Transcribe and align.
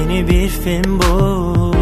Yeni 0.00 0.28
bir 0.28 0.48
film 0.48 1.00
bu. 1.00 1.74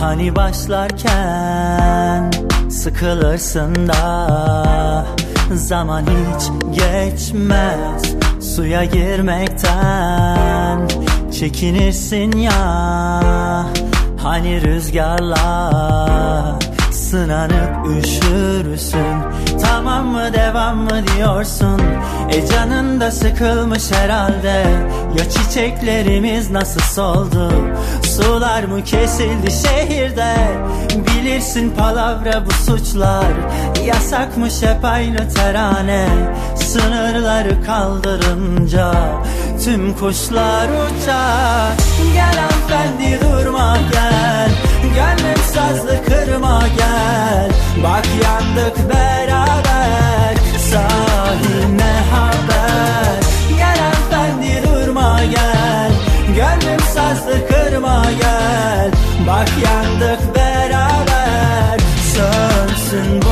Hani 0.00 0.36
başlarken 0.36 2.30
Sıkılırsın 2.70 3.88
da 3.88 5.06
Zaman 5.54 6.02
hiç 6.02 6.50
geçmez 6.78 8.02
Suya 8.54 8.84
girmekten. 8.84 10.88
Çekinirsin 11.32 12.32
ya 12.32 13.64
Hani 14.22 14.62
rüzgarla 14.62 15.40
Sınanıp 17.10 17.86
üşürsün 17.86 19.16
Tamam 19.62 20.06
mı 20.06 20.32
devam 20.32 20.78
mı 20.78 21.02
diyorsun? 21.16 21.80
E 22.28 22.46
canın 22.46 23.00
da 23.00 23.10
sıkılmış 23.10 23.92
herhalde. 23.92 24.64
Ya 25.18 25.30
çiçeklerimiz 25.30 26.50
nasıl 26.50 26.80
soldu? 26.80 27.52
Sular 28.02 28.62
mı 28.62 28.84
kesildi 28.84 29.50
şehirde? 29.50 30.34
Bilirsin 30.94 31.70
palavra 31.70 32.46
bu 32.46 32.50
suçlar. 32.50 33.32
Yasakmış 33.86 34.62
hep 34.62 34.84
aynı 34.84 35.28
terane. 35.28 36.06
Sınırları 36.56 37.64
kaldırınca 37.66 38.92
Tüm 39.64 39.94
kuşlar 39.94 40.68
uçar. 40.68 41.72
Gel 42.14 42.34
hanımefendi 42.36 43.20
durma 43.20 43.76
gel 43.92 44.69
Gönlüm 44.82 45.42
sazlı 45.54 46.04
kırma 46.04 46.62
gel. 46.76 47.50
Bak 47.84 48.06
yandık 48.24 48.76
beraber. 48.88 50.34
Sahiline 50.70 51.92
haber. 52.12 53.20
Gel 53.58 53.78
hanımefendi 53.78 54.68
durma 54.68 55.20
gel. 55.24 55.92
Gönlüm 56.36 56.80
sazlı 56.94 57.48
kırma 57.48 58.04
gel. 58.20 58.90
Bak 59.26 59.48
yandık 59.64 60.36
beraber. 60.36 61.78
Sönsün 62.14 63.22
bu 63.22 63.29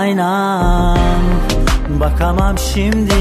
aynan. 0.00 0.98
Bakamam 2.00 2.58
şimdi 2.58 3.20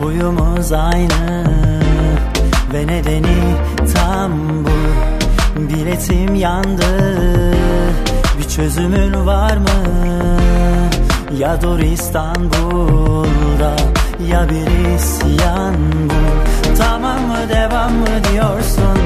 Huyumuz 0.00 0.72
aynı. 0.72 1.44
Ve 2.72 2.86
nedeni 2.86 3.36
tam 3.94 4.32
bu 4.64 4.74
Biletim 5.60 6.34
yandı. 6.34 7.12
Bir 8.38 8.48
çözümün 8.48 9.26
var 9.26 9.56
mı? 9.56 9.68
Ya 11.38 11.62
dur 11.62 11.78
İstanbul'da 11.78 13.76
Ya 14.30 14.48
bir 14.48 14.94
isyan 14.96 15.74
bu. 16.04 16.22
Tamam 16.78 17.20
mı 17.20 17.48
devam 17.48 17.92
mı 17.92 18.06
diyorsun 18.32 18.98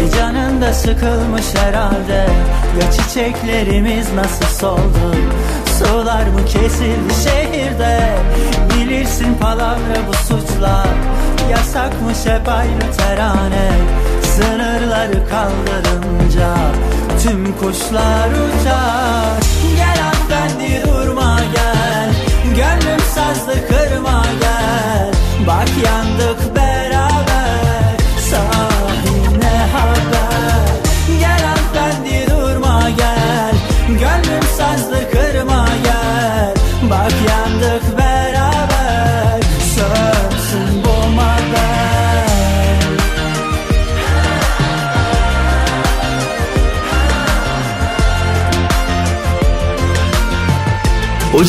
E 0.00 0.10
canın 0.18 0.62
da 0.62 0.72
sıkılmış 0.74 1.54
herhalde. 1.54 2.26
Ya 2.80 2.92
çiçeklerimiz 2.92 4.12
nasıl 4.12 4.46
soldu? 4.46 5.16
Sular 5.78 6.22
mı 6.26 6.44
kesildi 6.46 7.14
şehirde? 7.24 8.16
Bilirsin 8.74 9.34
palavra 9.40 9.98
bu 10.08 10.12
suçlar. 10.14 10.88
Yasakmış 11.50 12.18
hep 12.26 12.48
aynı 12.48 12.96
terane. 12.96 13.70
Sınırları 14.22 15.28
kaldırınca 15.28 16.56
Tüm 17.22 17.56
kuşlar 17.56 18.28
uçar. 18.28 19.40
Gel 19.76 19.96
hanımefendi 19.98 20.82
durma 20.86 21.40
gel. 21.54 22.10
Gönlüm 22.56 23.00
sazlı 23.14 23.54
kırma 23.68 24.24
gel. 24.40 25.12
Bak 25.46 25.68
yandık 25.84 25.99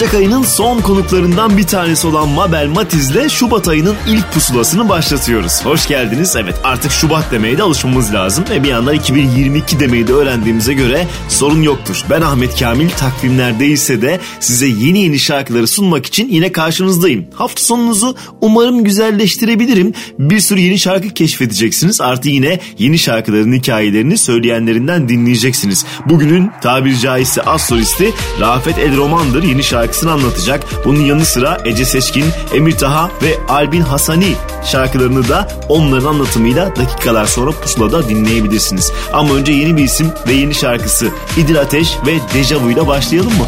Ocak 0.02 0.14
ayının 0.14 0.44
son 0.44 0.80
konuklarından 0.82 1.58
bir 1.58 1.64
tanesi 1.64 2.08
olan 2.08 2.30
Mabel 2.30 2.68
Matiz'le 2.68 3.30
Şubat 3.30 3.68
ayının 3.68 3.96
ilk 4.08 4.34
pusulasını 4.34 4.90
başlatıyoruz. 4.90 5.66
Hoş 5.66 5.88
geldiniz. 5.88 6.36
Evet 6.36 6.56
artık 6.64 6.92
Şubat 6.92 7.32
demeye 7.32 7.58
de 7.58 7.64
alışmamız 7.64 8.14
lazım 8.14 8.46
ve 8.50 8.64
bir 8.64 8.68
yandan 8.68 8.96
2022 8.96 9.80
demeyi 9.80 10.08
de 10.08 10.14
öğrendiğimize 10.14 10.74
göre 10.74 11.08
sorun 11.30 11.62
yoktur. 11.62 12.06
Ben 12.10 12.22
Ahmet 12.22 12.60
Kamil 12.60 12.90
takvimler 12.90 13.60
değilse 13.60 14.02
de 14.02 14.20
size 14.40 14.68
yeni 14.68 15.00
yeni 15.00 15.20
şarkıları 15.20 15.68
sunmak 15.68 16.06
için 16.06 16.30
yine 16.30 16.52
karşınızdayım. 16.52 17.26
Hafta 17.34 17.64
sonunuzu 17.64 18.16
umarım 18.42 18.84
güzelleştirebilirim. 18.84 19.94
Bir 20.20 20.40
sürü 20.40 20.60
yeni 20.60 20.80
şarkı 20.80 21.10
keşfedeceksiniz. 21.10 22.02
Artı 22.02 22.30
yine 22.30 22.60
yeni 22.78 23.00
şarkıların 23.00 23.54
hikayelerini 23.54 24.18
söyleyenlerinden 24.18 25.10
dinleyeceksiniz. 25.10 25.86
Bugünün 26.06 26.52
tabiri 26.62 27.00
caizse 27.00 27.42
az 27.42 27.62
solisti 27.62 28.14
Rafet 28.40 28.78
El 28.78 28.98
Roman'dır. 28.98 29.44
Yeni 29.44 29.64
şarkısını 29.92 30.12
anlatacak. 30.12 30.66
Bunun 30.86 31.02
yanı 31.02 31.26
sıra 31.26 31.58
Ece 31.66 31.86
Seçkin, 31.86 32.26
Emir 32.54 32.78
Taha 32.78 33.12
ve 33.22 33.38
Albin 33.50 33.82
Hasani 33.82 34.36
şarkılarını 34.66 35.30
da 35.30 35.48
onların 35.70 36.06
anlatımıyla 36.06 36.76
dakikalar 36.76 37.26
sonra 37.26 37.52
pusulada 37.52 38.10
dinleyebilirsiniz. 38.10 38.92
Ama 39.14 39.34
önce 39.34 39.52
yeni 39.52 39.78
bir 39.78 39.84
isim 39.84 40.12
ve 40.28 40.34
yeni 40.34 40.54
şarkısı 40.54 41.10
İdil 41.38 41.62
Ateş 41.62 41.98
ve 42.08 42.20
Dejavu 42.34 42.72
ile 42.72 42.88
başlayalım 42.88 43.34
mı? 43.38 43.48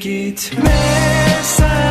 gitme 0.00 0.80
sen 1.42 1.89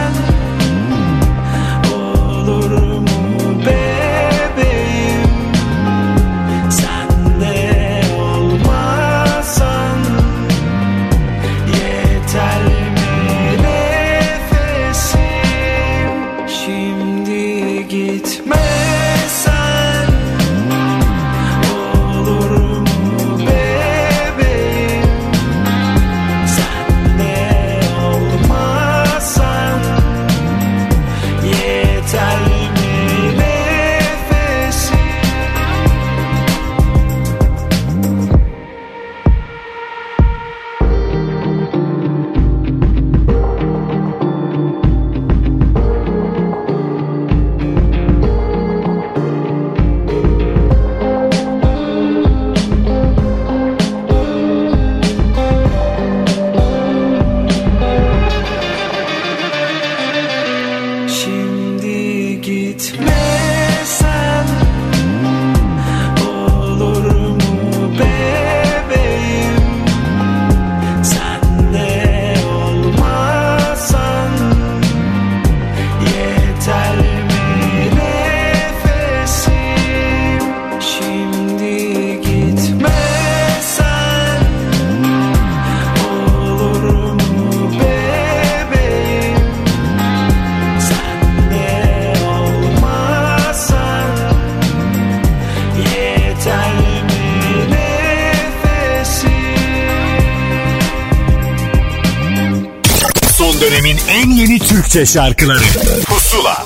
Türkçe 104.99 105.13
şarkıları 105.13 105.59
Pusula 106.05 106.65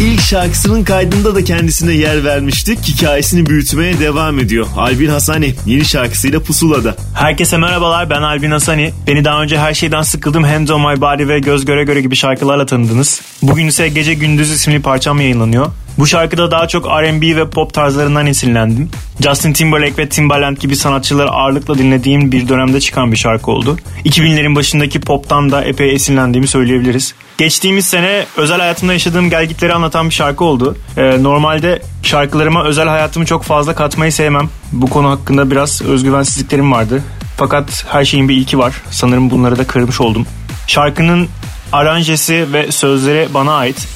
İlk 0.00 0.20
şarkısının 0.20 0.84
kaydında 0.84 1.34
da 1.34 1.44
kendisine 1.44 1.92
yer 1.92 2.24
vermiştik. 2.24 2.88
Hikayesini 2.88 3.46
büyütmeye 3.46 4.00
devam 4.00 4.38
ediyor. 4.38 4.66
Albin 4.76 5.08
Hasani 5.08 5.54
yeni 5.66 5.84
şarkısıyla 5.84 6.40
Pusula'da. 6.40 6.96
Herkese 7.14 7.56
merhabalar 7.58 8.10
ben 8.10 8.22
Albin 8.22 8.50
Hasani. 8.50 8.92
Beni 9.06 9.24
daha 9.24 9.42
önce 9.42 9.58
her 9.58 9.74
şeyden 9.74 10.02
sıkıldım 10.02 10.44
Hands 10.44 10.70
on 10.70 10.80
My 10.80 11.00
Body 11.00 11.28
ve 11.28 11.38
Göz 11.38 11.64
Göre 11.64 11.84
Göre 11.84 12.00
gibi 12.00 12.16
şarkılarla 12.16 12.66
tanıdınız. 12.66 13.20
Bugün 13.42 13.66
ise 13.66 13.88
Gece 13.88 14.14
Gündüz 14.14 14.50
isimli 14.50 14.82
parçam 14.82 15.20
yayınlanıyor. 15.20 15.66
Bu 15.98 16.06
şarkıda 16.06 16.50
daha 16.50 16.68
çok 16.68 16.86
R&B 16.86 17.36
ve 17.36 17.50
pop 17.50 17.74
tarzlarından 17.74 18.26
esinlendim. 18.26 18.90
Justin 19.20 19.52
Timberlake 19.52 19.96
ve 20.02 20.08
Timbaland 20.08 20.56
gibi 20.56 20.76
sanatçıları 20.76 21.30
ağırlıkla 21.30 21.78
dinlediğim 21.78 22.32
bir 22.32 22.48
dönemde 22.48 22.80
çıkan 22.80 23.12
bir 23.12 23.16
şarkı 23.16 23.50
oldu. 23.50 23.76
2000'lerin 24.04 24.56
başındaki 24.56 25.00
poptan 25.00 25.50
da 25.50 25.64
epey 25.64 25.94
esinlendiğimi 25.94 26.48
söyleyebiliriz. 26.48 27.14
Geçtiğimiz 27.38 27.86
sene 27.86 28.26
özel 28.36 28.60
hayatımda 28.60 28.92
yaşadığım 28.92 29.30
gelgitleri 29.30 29.74
anlatan 29.74 30.08
bir 30.08 30.14
şarkı 30.14 30.44
oldu. 30.44 30.76
Ee, 30.96 31.22
normalde 31.22 31.82
şarkılarıma 32.02 32.64
özel 32.64 32.88
hayatımı 32.88 33.26
çok 33.26 33.44
fazla 33.44 33.74
katmayı 33.74 34.12
sevmem. 34.12 34.48
Bu 34.72 34.86
konu 34.86 35.10
hakkında 35.10 35.50
biraz 35.50 35.82
özgüvensizliklerim 35.82 36.72
vardı. 36.72 37.02
Fakat 37.36 37.84
her 37.88 38.04
şeyin 38.04 38.28
bir 38.28 38.36
ilki 38.36 38.58
var. 38.58 38.82
Sanırım 38.90 39.30
bunları 39.30 39.58
da 39.58 39.66
kırmış 39.66 40.00
oldum. 40.00 40.26
Şarkının 40.66 41.28
aranjesi 41.72 42.52
ve 42.52 42.72
sözleri 42.72 43.28
bana 43.34 43.52
ait. 43.52 43.88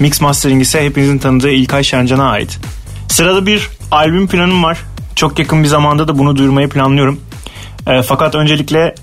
Mix 0.00 0.20
mastering 0.20 0.62
ise 0.62 0.84
hepinizin 0.84 1.18
tanıdığı 1.18 1.50
İlkay 1.50 1.84
Şencan'a 1.84 2.30
ait. 2.30 2.58
Sırada 3.08 3.46
bir 3.46 3.68
albüm 3.94 4.28
planım 4.28 4.62
var. 4.62 4.78
Çok 5.14 5.38
yakın 5.38 5.62
bir 5.62 5.68
zamanda 5.68 6.08
da 6.08 6.18
bunu 6.18 6.36
duyurmayı 6.36 6.68
planlıyorum. 6.68 7.20
E, 7.86 8.02
fakat 8.02 8.34
öncelikle 8.34 8.94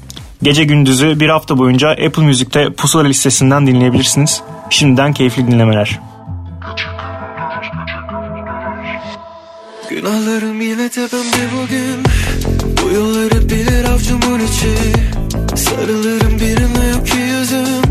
gece 0.43 0.63
gündüzü 0.63 1.19
bir 1.19 1.29
hafta 1.29 1.57
boyunca 1.57 1.89
Apple 1.89 2.24
Müzik'te 2.24 2.74
Pusula 2.74 3.03
listesinden 3.03 3.67
dinleyebilirsiniz. 3.67 4.41
Şimdiden 4.69 5.13
keyifli 5.13 5.48
dinlemeler. 5.48 6.00
Günahlarım 9.89 10.62
yine 10.62 10.89
tepemde 10.89 11.50
bugün 11.62 12.03
Bu 12.83 12.95
yolları 12.95 13.50
bilir 13.50 13.86
avcumun 13.86 14.39
içi 14.39 14.75
Sarılırım 15.55 16.39
birine 16.39 16.88
yok 16.88 17.07
ki 17.07 17.17
yüzüm 17.17 17.83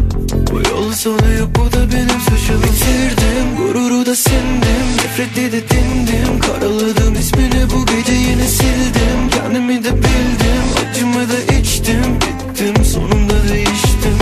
Bu 0.53 0.69
yolun 0.69 0.93
sonu 0.93 1.33
yok 1.39 1.49
bu 1.57 1.73
da 1.73 1.93
benim 1.93 2.21
suçum 2.21 2.63
Bitirdim 2.63 3.20
gururu 3.61 4.07
da 4.07 4.17
sindim 4.17 4.87
Nefreti 4.97 5.53
de 5.53 5.69
dindim. 5.69 6.41
Karaladım 6.41 7.15
ismini 7.21 7.71
bu 7.71 7.87
gece 7.87 8.13
yine 8.13 8.49
sildim. 8.49 9.31
Kendimi 9.31 9.85
de 9.85 9.97
bildim 9.97 10.67
Acımı 10.91 11.29
da 11.29 11.55
içtim. 11.59 12.05
Bittim 12.21 12.85
sonunda 12.85 13.49
değiştim. 13.49 14.19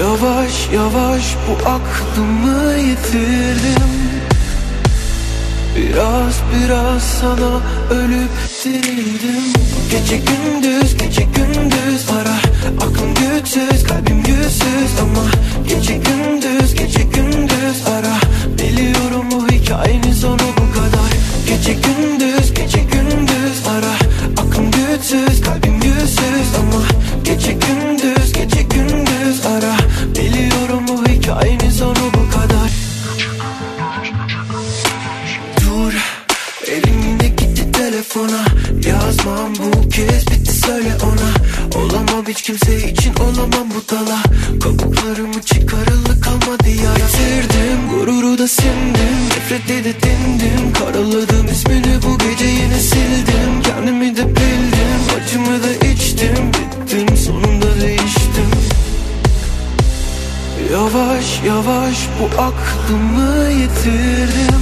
Yavaş 0.00 0.52
yavaş 0.74 1.24
bu 1.46 1.68
aklımı 1.68 2.74
yitirdim. 2.78 3.90
Biraz 5.76 6.34
biraz 6.54 7.02
sana 7.02 7.60
ölüp 7.90 8.30
dirildim. 8.64 9.42
Gece 9.90 10.16
gündüz 10.16 10.96
gece 10.96 11.22
gündüz 11.22 12.06
ara 12.20 12.39
Aklım 12.80 13.14
güçsüz 13.14 13.84
kalbim 13.84 14.22
güçsüz 14.22 14.92
ama 15.02 15.24
Gece 15.68 15.94
gündüz 15.94 16.74
gece 16.74 17.02
gündüz 17.02 17.86
ara. 17.86 18.16
Biliyorum 18.58 19.24
bu 19.30 19.48
hikayenin 19.48 20.12
sonu 20.12 20.42
bu 20.56 20.74
kadar. 20.74 21.10
Gece 21.48 21.72
gündüz 21.72 22.54
gece 22.54 22.78
gündüz 22.78 23.66
ara. 23.68 23.94
Aklım 24.42 24.70
güçsüz 24.70 25.40
kalbim 25.40 25.80
güçsüz 25.80 26.50
ama 26.58 26.82
Gece 27.24 27.52
gündüz 27.52 28.32
gece 28.32 28.62
gündüz 28.62 29.46
ara. 29.46 29.76
Biliyorum 30.14 30.82
bu 30.88 31.06
hikayenin 31.08 31.70
sonu 31.70 32.12
bu 32.14 32.19
hiç 42.30 42.42
kimse 42.42 42.90
için 42.90 43.14
olamam 43.14 43.68
bu 43.74 43.94
dala. 43.94 44.22
Kabuklarımı 44.60 45.42
çıkarılı 45.42 46.20
kalmadı 46.20 46.68
ya 46.68 46.94
Bitirdim 46.94 47.88
gururu 47.90 48.38
da 48.38 48.48
sindim. 48.48 49.20
Nefrete 49.28 49.84
de 49.84 49.94
dindim. 49.94 50.72
Karaladım 50.78 51.46
ismini 51.52 52.02
bu 52.02 52.18
gece 52.18 52.44
yine 52.44 52.78
sildim. 52.78 53.62
Kendimi 53.62 54.16
de 54.16 54.26
bildim 54.28 55.00
Acımı 55.16 55.62
da 55.62 55.86
içtim. 55.86 56.52
Bittim 56.52 57.16
sonunda 57.16 57.80
değiştim. 57.80 58.50
Yavaş 60.72 61.42
yavaş 61.46 61.96
bu 62.20 62.42
aklımı 62.42 63.50
yitirdim. 63.50 64.60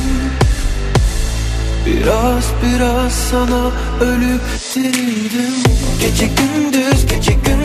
Biraz 1.87 2.45
biraz 2.63 3.13
sana 3.13 3.71
ölüp 4.01 4.41
dirildim. 4.75 5.55
Gece 6.01 6.27
gündüz 6.27 7.07
gece 7.07 7.33
gündüz 7.33 7.58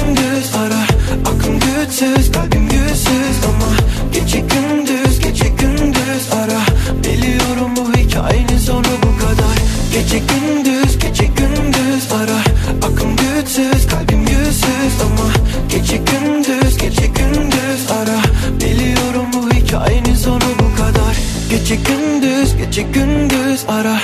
ara 0.56 0.84
Aklım 1.26 1.60
güçsüz 1.60 2.32
kalbim 2.32 2.70
güçsüz. 2.70 3.38
Ama 3.50 3.72
Gece 4.14 4.40
gündüz 4.40 5.20
gece 5.20 5.48
gündüz 5.50 6.24
ara 6.34 6.62
Biliyorum 7.04 7.72
bu 7.78 7.98
hikayenin 7.98 8.58
sonu 8.58 8.94
bu 9.04 9.20
kadar. 9.20 9.58
Gece 9.94 10.18
gündüz 10.18 11.00
gece 11.00 11.26
gündüz 11.26 12.12
ara 12.12 12.40
Aklım 12.88 13.16
güçsüz 13.16 13.88
kalbim 13.88 14.26
güçsüz. 14.26 14.94
Ama 15.02 15.30
Gece 15.70 15.98
gündüz 15.98 16.78
gece 16.78 17.08
gündüz 17.08 17.92
ara 17.92 18.20
Biliyorum 18.62 19.26
bu 19.34 19.50
hikayenin 19.50 20.16
sonu 20.16 20.50
bu 20.60 20.76
kadar. 20.78 21.16
Gece 21.50 21.76
gündüz 21.76 22.58
gece 22.58 22.82
gündüz 22.82 23.66
ara 23.68 23.98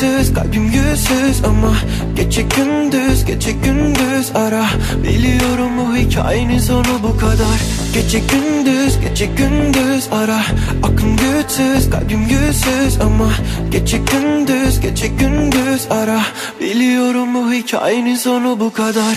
Güçsüz 0.00 0.34
kalbim 0.34 0.72
güçsüz 0.72 1.44
ama 1.44 1.74
Gece 2.16 2.42
gündüz 2.42 3.24
gece 3.24 3.52
gündüz 3.52 4.30
ara. 4.34 4.66
Biliyorum 5.02 5.70
bu 5.78 5.96
hikayenin 5.96 6.58
sonu 6.58 7.02
bu 7.02 7.16
kadar. 7.18 7.60
Gece 7.94 8.18
gündüz 8.18 9.00
gece 9.00 9.26
gündüz 9.26 10.08
ara. 10.12 10.42
Aklım 10.82 11.16
güçsüz 11.16 11.90
kalbim 11.90 12.28
güçsüz 12.28 13.00
ama 13.00 13.30
Gece 13.70 13.98
gündüz 13.98 14.80
gece 14.80 15.06
gündüz 15.06 15.86
ara. 15.90 16.20
Biliyorum 16.60 17.34
bu 17.34 17.52
hikayenin 17.52 18.16
sonu 18.16 18.60
bu 18.60 18.72
kadar 18.72 19.16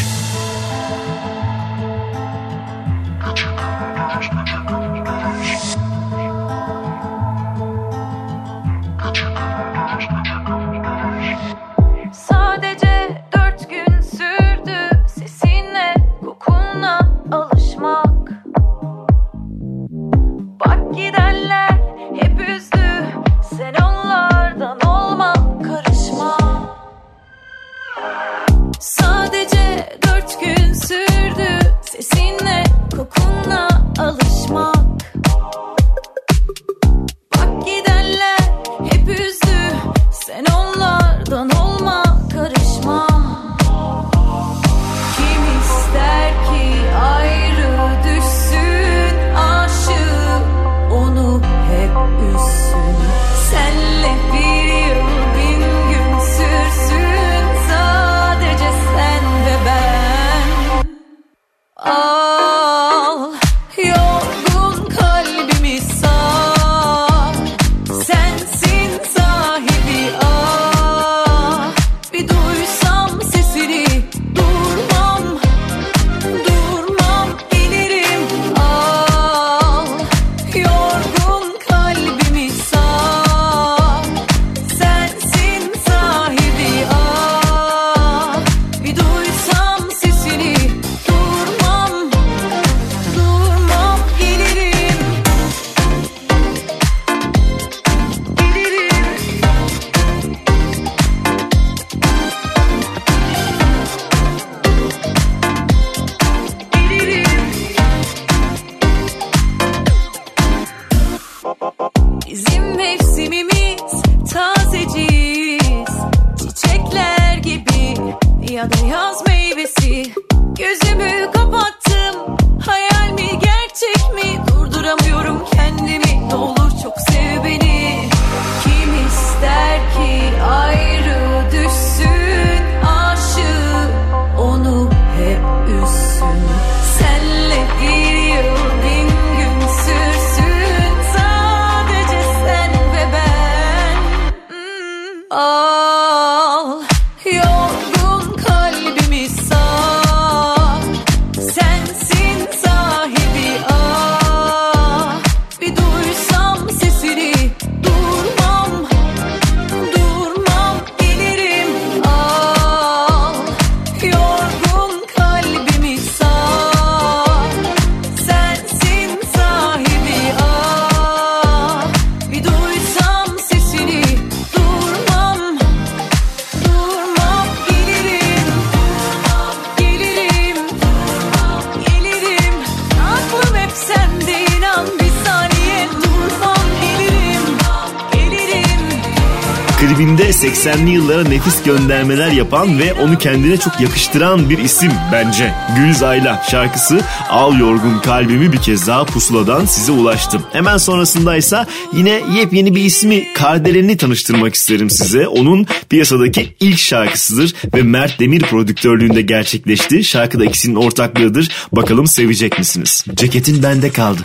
nefis 191.33 191.63
göndermeler 191.63 192.31
yapan 192.31 192.79
ve 192.79 192.93
onu 192.93 193.17
kendine 193.17 193.57
çok 193.57 193.81
yakıştıran 193.81 194.49
bir 194.49 194.57
isim 194.57 194.91
bence. 195.11 195.53
Gülzayla 195.77 196.43
şarkısı 196.51 197.01
Al 197.29 197.59
Yorgun 197.59 197.99
Kalbimi 197.99 198.53
bir 198.53 198.57
kez 198.57 198.87
daha 198.87 199.05
pusuladan 199.05 199.65
size 199.65 199.91
ulaştım. 199.91 200.41
Hemen 200.51 200.77
sonrasındaysa 200.77 201.67
yine 201.93 202.21
yepyeni 202.37 202.75
bir 202.75 202.81
ismi 202.81 203.33
Kardelen'i 203.33 203.97
tanıştırmak 203.97 204.55
isterim 204.55 204.89
size. 204.89 205.27
Onun 205.27 205.67
piyasadaki 205.89 206.55
ilk 206.59 206.79
şarkısıdır 206.79 207.53
ve 207.73 207.83
Mert 207.83 208.19
Demir 208.19 208.41
prodüktörlüğünde 208.41 209.21
gerçekleşti. 209.21 210.03
Şarkıda 210.03 210.45
ikisinin 210.45 210.75
ortaklığıdır. 210.75 211.49
Bakalım 211.71 212.07
sevecek 212.07 212.59
misiniz? 212.59 213.05
Ceketin 213.15 213.63
bende 213.63 213.89
kaldı. 213.89 214.21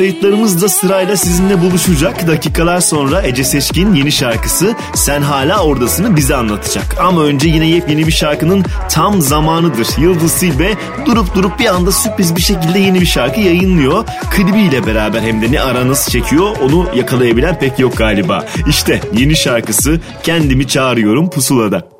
Kayıtlarımız 0.00 0.62
da 0.62 0.68
sırayla 0.68 1.16
sizinle 1.16 1.60
buluşacak. 1.60 2.26
Dakikalar 2.26 2.80
sonra 2.80 3.22
Ece 3.22 3.44
Seçkin 3.44 3.94
yeni 3.94 4.12
şarkısı 4.12 4.74
Sen 4.94 5.22
Hala 5.22 5.64
Oradasını 5.64 6.16
bize 6.16 6.36
anlatacak. 6.36 6.96
Ama 7.00 7.22
önce 7.22 7.48
yine 7.48 7.66
yepyeni 7.66 8.06
bir 8.06 8.12
şarkının 8.12 8.64
tam 8.90 9.20
zamanıdır. 9.20 9.88
Yıldız 9.98 10.32
Silbe 10.32 10.74
durup 11.06 11.34
durup 11.34 11.58
bir 11.58 11.66
anda 11.66 11.92
sürpriz 11.92 12.36
bir 12.36 12.40
şekilde 12.40 12.78
yeni 12.78 13.00
bir 13.00 13.06
şarkı 13.06 13.40
yayınlıyor. 13.40 14.04
Klibiyle 14.30 14.86
beraber 14.86 15.20
hem 15.20 15.42
de 15.42 15.52
ne 15.52 15.60
ara 15.60 15.88
nasıl 15.88 16.10
çekiyor 16.12 16.56
onu 16.62 16.86
yakalayabilen 16.94 17.58
pek 17.58 17.78
yok 17.78 17.96
galiba. 17.96 18.46
İşte 18.68 19.00
yeni 19.16 19.36
şarkısı 19.36 20.00
Kendimi 20.22 20.68
Çağırıyorum 20.68 21.30
Pusula'da. 21.30 21.99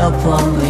Soğuk 0.00 0.60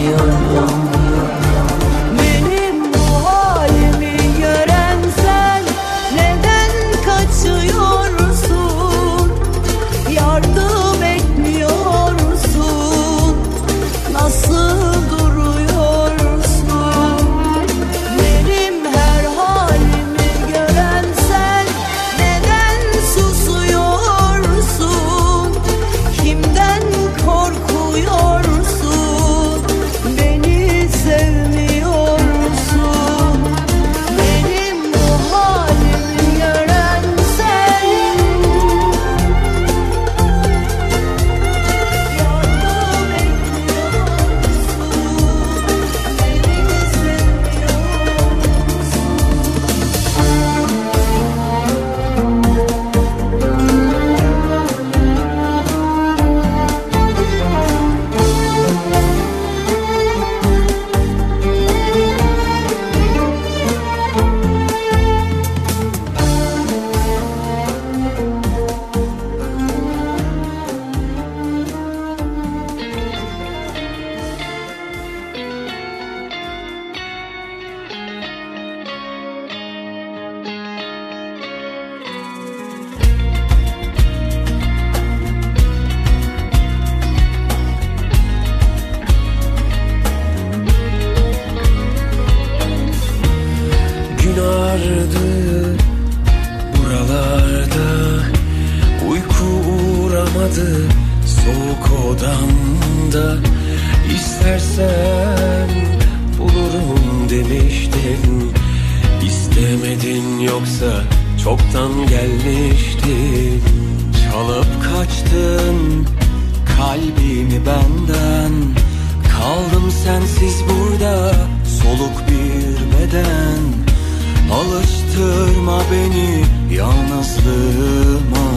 Alıştırma 125.20 125.82
beni 125.92 126.44
yalnızlığıma. 126.74 128.48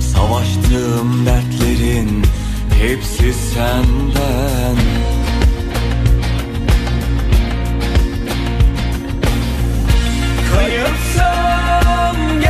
Savaştığım 0.00 1.26
dertlerin 1.26 2.24
hepsi 2.80 3.32
senden. 3.34 4.76
Kayıpsam 10.54 12.16
gel 12.40 12.49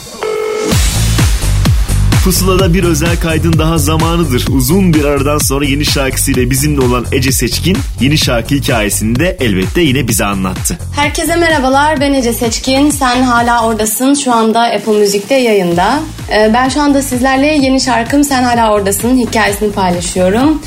Pusula'da 2.23 2.73
bir 2.73 2.83
özel 2.83 3.19
kaydın 3.19 3.53
daha 3.59 3.77
zamanıdır. 3.77 4.45
Uzun 4.51 4.93
bir 4.93 5.03
aradan 5.05 5.37
sonra 5.37 5.65
yeni 5.65 5.85
şarkısıyla 5.85 6.49
bizimle 6.49 6.85
olan 6.85 7.05
Ece 7.11 7.31
Seçkin 7.31 7.77
yeni 8.01 8.17
şarkı 8.17 8.55
hikayesini 8.55 9.19
de 9.19 9.37
elbette 9.39 9.81
yine 9.81 10.07
bize 10.07 10.25
anlattı. 10.25 10.77
Herkese 10.95 11.35
merhabalar 11.35 11.99
ben 12.01 12.13
Ece 12.13 12.33
Seçkin. 12.33 12.89
Sen 12.89 13.23
hala 13.23 13.65
oradasın. 13.65 14.13
Şu 14.13 14.33
anda 14.33 14.61
Apple 14.61 14.91
Müzik'te 14.99 15.35
yayında. 15.35 15.99
Ee, 16.31 16.51
Ben 16.53 16.69
şu 16.69 16.81
anda 16.81 17.01
sizlerle 17.01 17.45
yeni 17.47 17.81
şarkım 17.81 18.23
Sen 18.23 18.43
Hala 18.43 18.73
Oradasın 18.73 19.17
hikayesini 19.17 19.71
paylaşıyorum. 19.71 20.61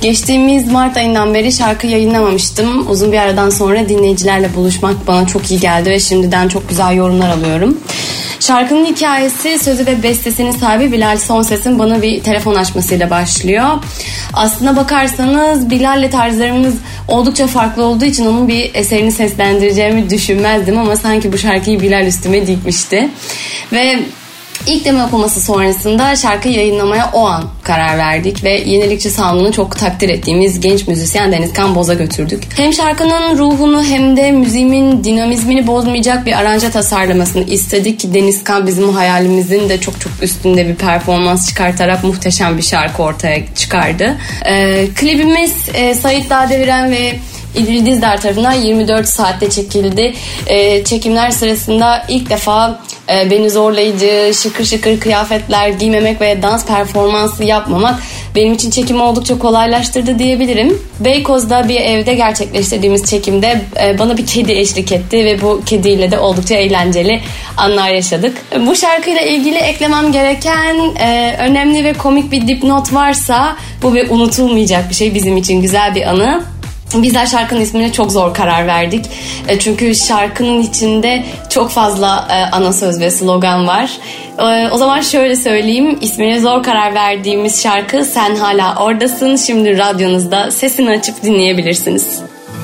Geçtiğimiz 0.00 0.72
Mart 0.72 0.96
ayından 0.96 1.34
beri 1.34 1.52
şarkı 1.52 1.86
yayınlamamıştım. 1.86 2.90
Uzun 2.90 3.12
bir 3.12 3.18
aradan 3.18 3.50
sonra 3.50 3.88
dinleyicilerle 3.88 4.54
buluşmak 4.54 5.06
bana 5.06 5.26
çok 5.26 5.50
iyi 5.50 5.60
geldi 5.60 5.90
ve 5.90 6.00
şimdiden 6.00 6.48
çok 6.48 6.68
güzel 6.68 6.94
yorumlar 6.96 7.28
alıyorum. 7.30 7.78
Şarkının 8.40 8.84
hikayesi 8.84 9.58
sözü 9.58 9.86
ve 9.86 10.02
bestesinin 10.02 10.50
sahibi 10.50 10.92
Bilal 10.92 11.18
Sonses'in 11.18 11.78
bana 11.78 12.02
bir 12.02 12.22
telefon 12.22 12.54
açmasıyla 12.54 13.10
başlıyor. 13.10 13.66
Aslına 14.32 14.76
bakarsanız 14.76 15.70
Bilal'le 15.70 16.10
tarzlarımız 16.10 16.74
oldukça 17.08 17.46
farklı 17.46 17.84
olduğu 17.84 18.04
için 18.04 18.26
onun 18.26 18.48
bir 18.48 18.70
eserini 18.74 19.12
seslendireceğimi 19.12 20.10
düşünmezdim 20.10 20.78
ama 20.78 20.96
sanki 20.96 21.32
bu 21.32 21.38
şarkıyı 21.38 21.80
Bilal 21.80 22.06
üstüme 22.06 22.46
dikmişti. 22.46 23.08
Ve 23.72 24.00
İlk 24.66 24.84
demo 24.84 25.04
okuması 25.04 25.40
sonrasında 25.40 26.16
şarkı 26.16 26.48
yayınlamaya 26.48 27.10
o 27.12 27.26
an 27.26 27.44
karar 27.62 27.98
verdik 27.98 28.44
ve 28.44 28.50
yenilikçi 28.50 29.10
sound'unu 29.10 29.52
çok 29.52 29.78
takdir 29.78 30.08
ettiğimiz 30.08 30.60
genç 30.60 30.86
müzisyen 30.86 31.32
Denizkan 31.32 31.74
Boz'a 31.74 31.94
götürdük. 31.94 32.42
Hem 32.56 32.72
şarkının 32.72 33.38
ruhunu 33.38 33.84
hem 33.84 34.16
de 34.16 34.32
müziğimin 34.32 35.04
dinamizmini 35.04 35.66
bozmayacak 35.66 36.26
bir 36.26 36.32
aranje 36.32 36.70
tasarlamasını 36.70 37.44
istedik 37.44 38.00
ki 38.00 38.14
Denizkan 38.14 38.66
bizim 38.66 38.88
hayalimizin 38.88 39.68
de 39.68 39.80
çok 39.80 40.00
çok 40.00 40.12
üstünde 40.22 40.68
bir 40.68 40.74
performans 40.74 41.48
çıkartarak 41.48 42.04
muhteşem 42.04 42.58
bir 42.58 42.62
şarkı 42.62 43.02
ortaya 43.02 43.54
çıkardı. 43.54 44.16
Ee, 44.46 44.86
klibimiz 44.94 45.54
e, 45.74 45.94
Sait 45.94 46.30
Dağdeviren 46.30 46.90
ve 46.90 47.18
İdil 47.54 47.86
Dizdar 47.86 48.20
tarafından 48.20 48.52
24 48.52 49.08
saatte 49.08 49.50
çekildi. 49.50 50.14
Ee, 50.46 50.84
çekimler 50.84 51.30
sırasında 51.30 52.04
ilk 52.08 52.30
defa 52.30 52.80
e, 53.10 53.30
beni 53.30 53.50
zorlayıcı, 53.50 54.32
şıkır 54.42 54.64
şıkır 54.64 55.00
kıyafetler 55.00 55.68
giymemek 55.68 56.20
ve 56.20 56.42
dans 56.42 56.66
performansı 56.66 57.44
yapmamak 57.44 58.00
benim 58.34 58.52
için 58.52 58.70
çekimi 58.70 59.02
oldukça 59.02 59.38
kolaylaştırdı 59.38 60.18
diyebilirim. 60.18 60.82
Beykoz'da 61.00 61.68
bir 61.68 61.80
evde 61.80 62.14
gerçekleştirdiğimiz 62.14 63.04
çekimde 63.04 63.60
e, 63.82 63.98
bana 63.98 64.16
bir 64.16 64.26
kedi 64.26 64.52
eşlik 64.52 64.92
etti 64.92 65.24
ve 65.24 65.42
bu 65.42 65.62
kediyle 65.66 66.10
de 66.10 66.18
oldukça 66.18 66.54
eğlenceli 66.54 67.20
anlar 67.56 67.90
yaşadık. 67.90 68.36
Bu 68.66 68.76
şarkıyla 68.76 69.20
ilgili 69.20 69.58
eklemem 69.58 70.12
gereken 70.12 70.76
e, 71.00 71.36
önemli 71.38 71.84
ve 71.84 71.92
komik 71.92 72.32
bir 72.32 72.48
dipnot 72.48 72.94
varsa 72.94 73.56
bu 73.82 73.94
bir 73.94 74.10
unutulmayacak 74.10 74.90
bir 74.90 74.94
şey 74.94 75.14
bizim 75.14 75.36
için 75.36 75.62
güzel 75.62 75.94
bir 75.94 76.06
anı. 76.06 76.42
Bizler 76.94 77.26
şarkının 77.26 77.60
ismine 77.60 77.92
çok 77.92 78.12
zor 78.12 78.34
karar 78.34 78.66
verdik. 78.66 79.06
E, 79.48 79.58
çünkü 79.58 79.94
şarkının 79.94 80.62
içinde 80.62 81.24
çok 81.48 81.70
fazla 81.70 82.28
e, 82.30 82.56
ana 82.56 82.72
söz 82.72 83.00
ve 83.00 83.10
slogan 83.10 83.66
var. 83.66 83.90
E, 84.38 84.70
o 84.70 84.76
zaman 84.76 85.00
şöyle 85.00 85.36
söyleyeyim. 85.36 85.98
İsmine 86.00 86.40
zor 86.40 86.62
karar 86.62 86.94
verdiğimiz 86.94 87.62
şarkı 87.62 88.04
Sen 88.04 88.36
Hala 88.36 88.84
Oradasın. 88.84 89.36
Şimdi 89.36 89.78
radyonuzda 89.78 90.50
sesini 90.50 90.90
açıp 90.90 91.22
dinleyebilirsiniz. 91.22 92.18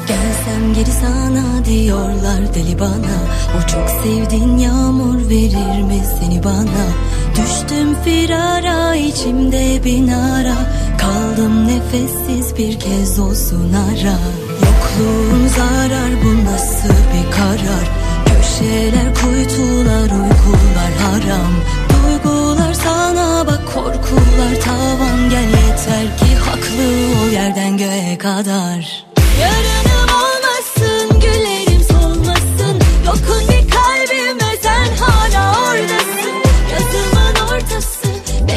Gelsem 0.09 0.75
geri 0.75 0.93
sana 0.93 1.65
diyorlar 1.65 2.55
deli 2.55 2.81
bana 2.81 3.17
O 3.59 3.69
çok 3.69 3.91
sevdiğin 4.03 4.59
yağmur 4.59 5.16
verir 5.31 5.83
mi 5.83 6.03
seni 6.21 6.45
bana? 6.45 6.87
Düştüm 7.31 7.97
firara 8.05 8.95
içimde 8.95 9.85
bin 9.85 10.09
ara 10.09 10.57
Kaldım 10.99 11.69
nefessiz 11.69 12.57
bir 12.57 12.81
kez 12.81 13.19
olsun 13.19 13.73
ara. 13.73 14.19
Yokluğun 14.67 15.47
zarar 15.47 16.11
bu 16.25 16.45
nasıl 16.45 16.89
bir 16.89 17.31
karar? 17.33 17.87
Köşeler 18.27 19.15
kuytular 19.15 20.03
uykular 20.03 20.93
haram. 21.03 21.53
Duygular 21.91 22.75
sana 22.75 23.47
bak 23.47 23.61
korkular 23.75 24.61
tavan. 24.65 25.31
Gel 25.31 25.49
yeter 25.49 26.19
ki 26.19 26.37
haklı 26.37 27.23
ol 27.23 27.33
yerden 27.33 27.77
göğe 27.77 28.19
kadar. 28.19 29.05
Yarınım 29.41 30.11
olmasın 30.15 31.21
gülerim 31.21 31.83
solmasın. 31.91 32.81
Dokun 33.07 33.56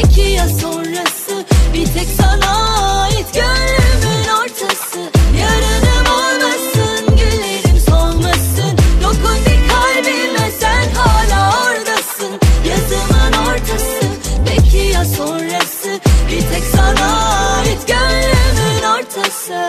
belki 0.04 0.22
ya 0.22 0.48
sonrası? 0.50 1.46
Bir 1.74 1.86
tek 1.86 2.08
sana 2.22 3.02
ait 3.02 3.34
gönlümün 3.34 4.28
ortası. 4.44 5.00
Yarınım 5.40 6.06
olmasın 6.12 7.18
gülerim 7.18 7.80
solmasın. 7.90 8.78
Dokun 9.04 9.38
bir 9.46 9.70
kalbime 9.70 10.52
sen 10.60 10.94
hala 10.94 11.64
oradasın. 11.64 12.40
Yazımın 12.70 13.34
ortası. 13.48 14.06
Belki 14.46 14.78
ya 14.78 15.06
sonrası? 15.06 16.00
Bir 16.32 16.42
tek 16.42 16.64
sana 16.76 17.30
ait 17.58 17.88
gönlümün 17.88 18.84
ortası 18.84 19.69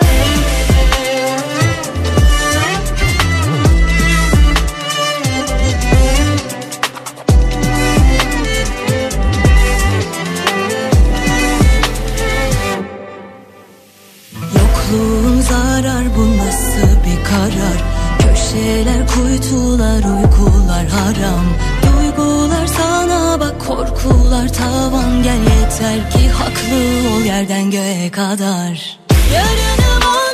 karar. 17.31 17.79
Köşeler 18.21 19.07
kuytular 19.07 19.97
uykular 19.97 20.85
haram. 20.87 21.45
Duygular 21.83 22.67
sana 22.67 23.39
bak 23.39 23.55
korkular 23.67 24.53
tavan. 24.53 25.23
Gel 25.23 25.39
yeter 25.39 26.11
ki 26.11 26.29
haklı 26.29 26.79
ol 27.15 27.25
yerden 27.25 27.71
göğe 27.71 28.11
kadar. 28.11 28.99
Yarınım 29.33 30.03
olmasın 30.07 30.30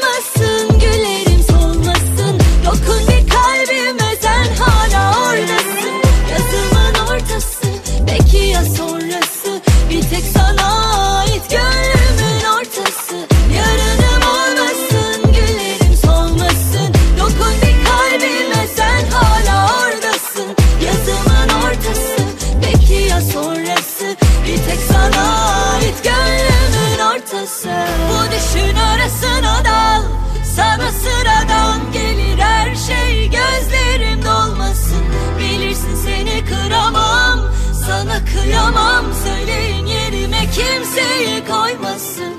Kıyamam 38.67 39.05
Söyleyin 39.23 39.85
yerime 39.85 40.41
kimseyi 40.51 41.45
koymasın. 41.45 42.37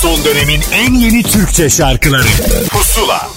Son 0.00 0.24
dönemin 0.24 0.60
en 0.72 0.94
yeni 0.94 1.22
Türkçe 1.22 1.70
şarkıları. 1.70 2.28
Pusula 2.70 3.35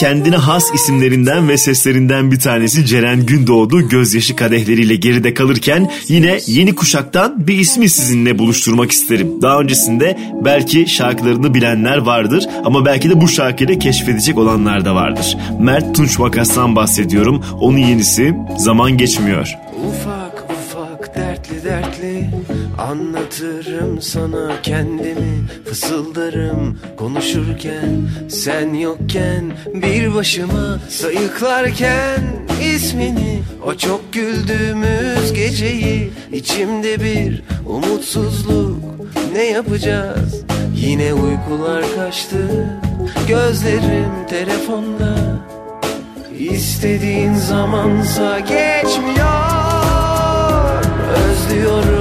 kendine 0.00 0.36
has 0.36 0.74
isimlerinden 0.74 1.48
ve 1.48 1.58
seslerinden 1.58 2.30
bir 2.30 2.38
tanesi 2.38 2.86
Ceren 2.86 3.26
Gündoğdu 3.26 3.88
gözyaşı 3.88 4.36
kadehleriyle 4.36 4.96
geride 4.96 5.34
kalırken 5.34 5.90
yine 6.08 6.40
yeni 6.46 6.74
kuşaktan 6.74 7.46
bir 7.46 7.58
ismi 7.58 7.88
sizinle 7.88 8.38
buluşturmak 8.38 8.90
isterim. 8.90 9.42
Daha 9.42 9.60
öncesinde 9.60 10.18
belki 10.44 10.86
şarkılarını 10.86 11.54
bilenler 11.54 11.98
vardır 11.98 12.44
ama 12.64 12.84
belki 12.84 13.10
de 13.10 13.20
bu 13.20 13.28
şarkıyla 13.28 13.78
keşfedecek 13.78 14.38
olanlar 14.38 14.84
da 14.84 14.94
vardır. 14.94 15.36
Mert 15.60 15.94
Tunç 15.94 16.18
Makas'tan 16.18 16.76
bahsediyorum. 16.76 17.44
Onun 17.60 17.78
yenisi 17.78 18.34
Zaman 18.58 18.98
Geçmiyor. 18.98 19.54
Dertli 19.82 20.19
Anlatırım 22.80 24.02
sana 24.02 24.62
kendimi 24.62 25.46
Fısıldarım 25.64 26.78
konuşurken. 26.96 28.08
Sen 28.28 28.74
yokken 28.74 29.52
bir 29.74 30.14
başıma 30.14 30.78
Sayıklarken 30.88 32.20
ismini 32.62 33.42
O 33.66 33.74
çok 33.74 34.12
güldüğümüz 34.12 35.32
geceyi 35.32 36.12
içimde 36.32 37.00
bir 37.00 37.42
umutsuzluk. 37.66 38.78
Ne 39.32 39.44
yapacağız? 39.44 40.44
Yine 40.76 41.14
uykular 41.14 41.84
kaçtı 41.96 42.38
Gözlerim 43.28 44.26
telefonda. 44.30 45.16
İstediğin 46.38 47.34
zamansa 47.34 48.40
geçmiyor 48.40 49.30
Özlüyorum 51.14 51.99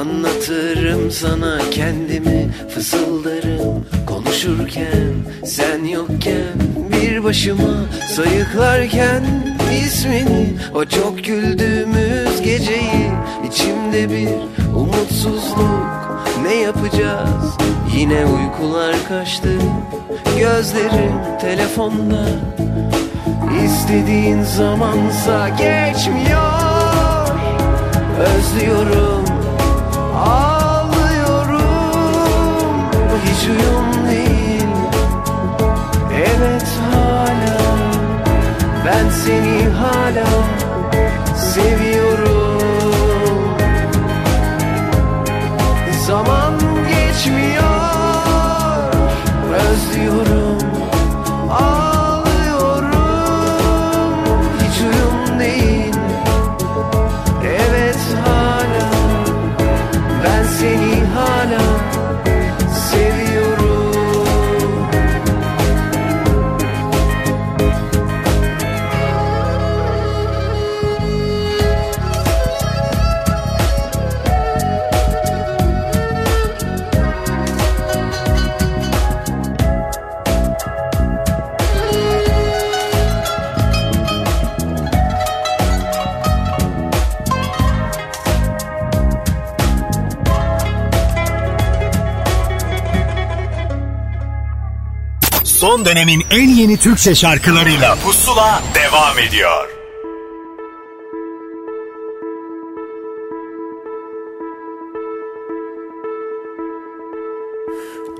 Anlatırım 0.00 1.10
sana 1.10 1.58
kendimi 1.70 2.50
Fısıldarım. 2.74 3.86
Konuşurken 4.06 5.14
Sen 5.44 5.84
yokken 5.84 6.54
bir 6.92 7.24
başıma 7.24 7.74
Sayıklarken 8.08 9.22
ismini 9.84 10.54
O 10.74 10.84
çok 10.84 11.24
güldüğümüz 11.24 12.42
geceyi 12.42 13.10
içimde 13.48 14.10
bir 14.10 14.28
umutsuzluk. 14.76 16.20
Ne 16.42 16.54
yapacağız? 16.54 17.56
Yine 17.96 18.26
uykular 18.26 18.96
kaçtı. 19.08 19.58
Gözlerim 20.38 21.12
telefonda. 21.40 22.26
İstediğin 23.64 24.42
zamansa 24.42 25.48
geçmiyor. 25.48 26.50
Özlüyorum 28.20 29.29
Ağlıyorum 30.20 31.60
Hiç 33.24 33.48
uyum 33.48 34.08
değil. 34.10 34.66
Evet 36.14 36.68
hala 36.92 37.58
Ben 38.86 39.10
seni 39.10 39.68
hala 39.68 40.26
Seviyorum 41.36 42.19
Son 95.80 95.86
dönemin 95.86 96.24
en 96.30 96.48
yeni 96.48 96.76
Türkçe 96.76 97.14
şarkılarıyla. 97.14 97.96
Pusula 98.04 98.62
devam 98.74 99.18
ediyor. 99.18 99.68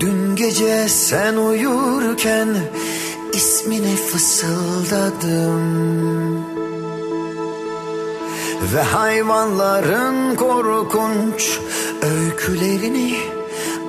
Dün 0.01 0.37
gece 0.37 0.89
sen 0.89 1.37
uyurken 1.37 2.49
ismini 3.33 3.97
fısıldadım. 3.97 5.61
Ve 8.75 8.83
hayvanların 8.83 10.35
korkunç 10.35 11.59
öykülerini 12.03 13.17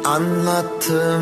anlattım 0.06 1.22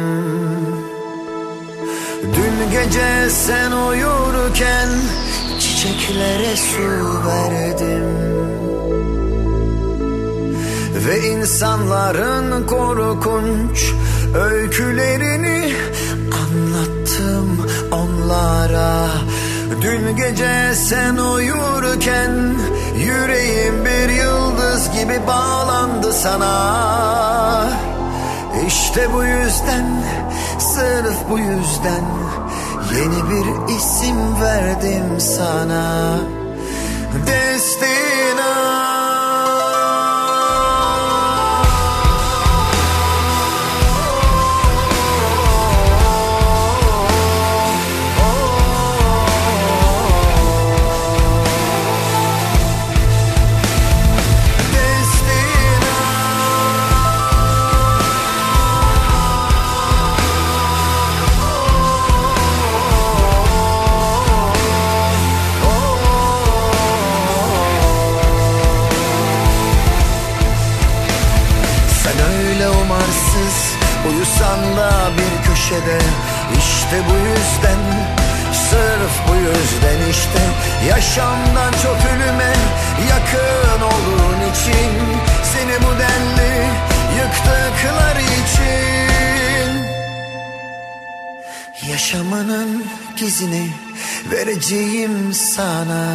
Dün 2.59 2.71
gece 2.71 3.29
sen 3.29 3.71
uyurken 3.71 4.89
çiçeklere 5.59 6.55
su 6.55 7.27
verdim. 7.27 8.03
Ve 11.07 11.29
insanların 11.29 12.67
korkunç 12.67 13.93
öykülerini 14.35 15.73
anlattım 16.25 17.67
onlara. 17.91 19.07
Dün 19.81 20.15
gece 20.15 20.75
sen 20.75 21.17
uyurken 21.17 22.55
Yüreğim 22.97 23.85
bir 23.85 24.09
yıldız 24.09 24.91
gibi 24.91 25.27
bağlandı 25.27 26.13
sana. 26.13 27.69
İşte 28.67 29.13
bu 29.13 29.23
yüzden 29.23 30.03
Sırf 30.59 31.29
bu 31.29 31.39
yüzden 31.39 32.03
Yeni 32.95 33.29
bir 33.29 33.75
isim 33.75 34.41
verdim 34.41 35.19
sana. 35.19 36.19
Destina 37.27 38.08
işte 76.89 77.01
bu 77.09 77.13
yüzden 77.13 77.79
Sırf 78.69 79.27
bu 79.27 79.35
yüzden 79.35 80.09
işte 80.09 80.39
Yaşamdan 80.89 81.71
çok 81.71 81.97
ölüme 82.13 82.53
yakın 83.09 83.81
olduğun 83.81 84.51
için 84.51 84.91
Seni 85.43 85.77
bu 85.81 85.99
denli 85.99 86.65
yıktıklar 87.17 88.15
için. 88.15 89.69
Yaşamanın 91.91 92.85
gizini 93.17 93.69
vereceğim 94.31 95.33
sana. 95.33 96.05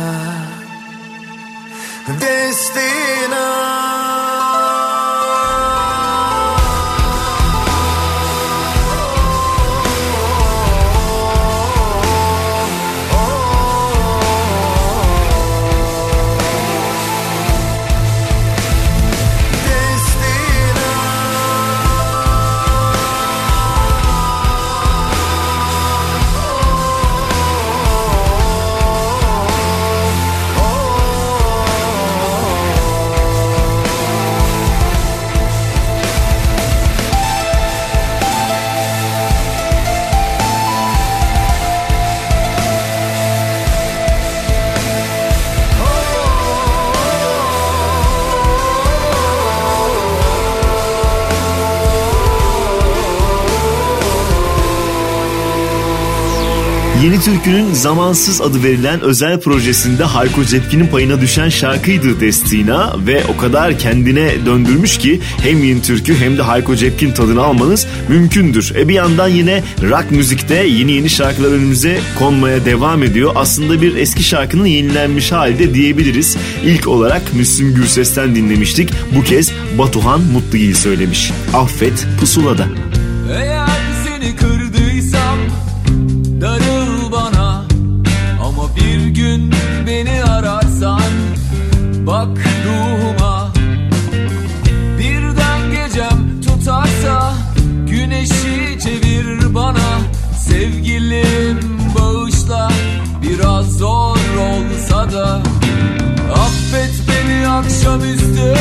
Destina 2.20 4.13
Yeni 57.04 57.20
Türkü'nün 57.20 57.72
Zamansız 57.72 58.40
adı 58.40 58.62
verilen 58.62 59.00
özel 59.00 59.40
projesinde 59.40 60.04
Hayko 60.04 60.44
Cepkin'in 60.44 60.86
payına 60.86 61.20
düşen 61.20 61.48
şarkıydı 61.48 62.20
Destina 62.20 62.96
ve 63.06 63.22
o 63.34 63.36
kadar 63.36 63.78
kendine 63.78 64.46
döndürmüş 64.46 64.98
ki 64.98 65.20
hem 65.42 65.64
Yeni 65.64 65.82
Türkü 65.82 66.16
hem 66.16 66.38
de 66.38 66.42
Hayko 66.42 66.76
Cepkin 66.76 67.12
tadını 67.12 67.42
almanız 67.42 67.86
mümkündür. 68.08 68.72
E 68.76 68.88
bir 68.88 68.94
yandan 68.94 69.28
yine 69.28 69.62
rock 69.82 70.10
müzikte 70.10 70.54
yeni 70.54 70.92
yeni 70.92 71.10
şarkılar 71.10 71.48
önümüze 71.48 72.00
konmaya 72.18 72.64
devam 72.64 73.02
ediyor. 73.02 73.32
Aslında 73.34 73.82
bir 73.82 73.96
eski 73.96 74.22
şarkının 74.22 74.66
yenilenmiş 74.66 75.32
halde 75.32 75.74
diyebiliriz. 75.74 76.36
İlk 76.64 76.88
olarak 76.88 77.34
Müslüm 77.34 77.74
Gürses'ten 77.74 78.34
dinlemiştik. 78.34 78.90
Bu 79.16 79.22
kez 79.22 79.52
Batuhan 79.78 80.20
Mutlugil 80.20 80.74
söylemiş. 80.74 81.32
Affet 81.54 82.06
Pusula'da. 82.20 82.68
Eğer 83.32 83.68
seni 84.04 84.36
kırdıysam 84.36 84.63
bak 92.14 92.28
ruhuma. 92.66 93.52
Birden 94.98 95.60
gecem 95.70 96.40
tutarsa 96.44 97.34
güneşi 97.90 98.78
çevir 98.82 99.54
bana. 99.54 99.90
Sevgilim 100.38 101.58
bağışla 101.98 102.70
biraz 103.22 103.78
zor 103.78 104.18
olsa 104.50 105.12
da. 105.12 105.42
Affet 106.32 106.94
beni 107.08 107.48
akşamüstü 107.48 108.54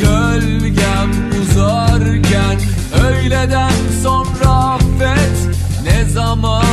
gölgem 0.00 1.10
uzarken. 1.42 2.58
Öğleden 3.04 3.72
sonra 4.02 4.50
affet 4.50 5.56
ne 5.84 6.04
zaman 6.04 6.69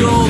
your 0.00 0.29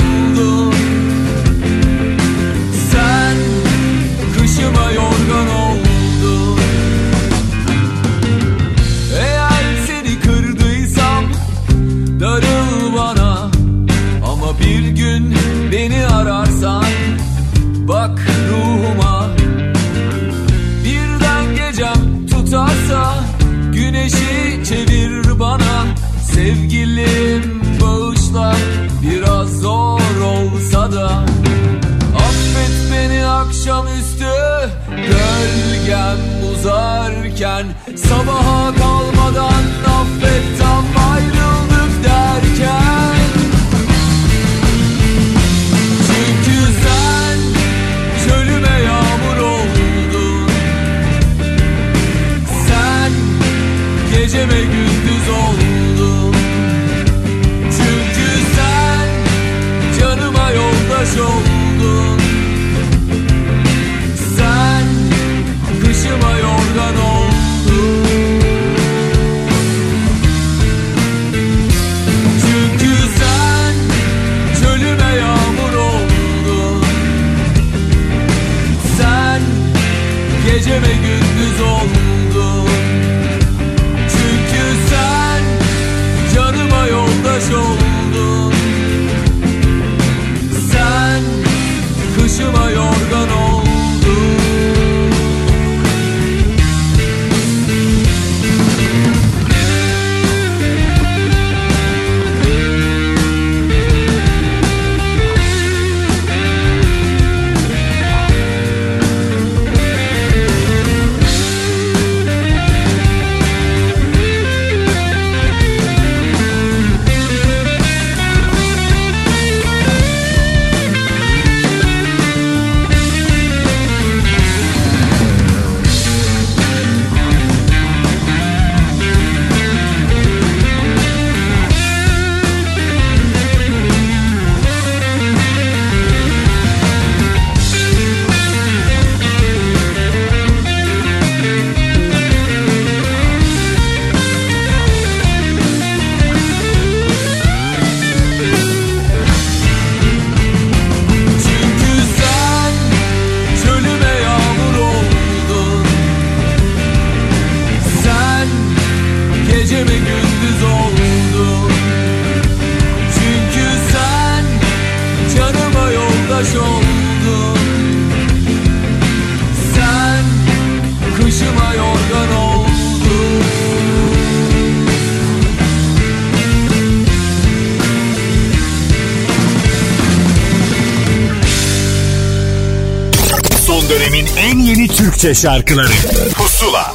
dönemin 183.90 184.26
en 184.38 184.58
yeni 184.58 184.88
Türkçe 184.88 185.34
şarkıları. 185.34 185.92
Pusula. 186.36 186.94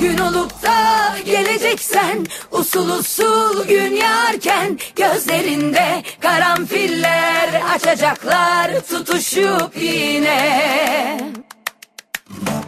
Gün 0.00 0.18
olup 0.18 0.62
da 0.62 1.16
geleceksen 1.24 2.26
Usul 2.50 2.88
usul 2.88 3.66
gün 3.68 3.96
yarken 3.96 4.78
Gözlerinde 4.96 6.02
karanfiller 6.20 7.62
Açacaklar 7.74 8.70
tutuşup 8.88 9.82
yine. 9.82 11.20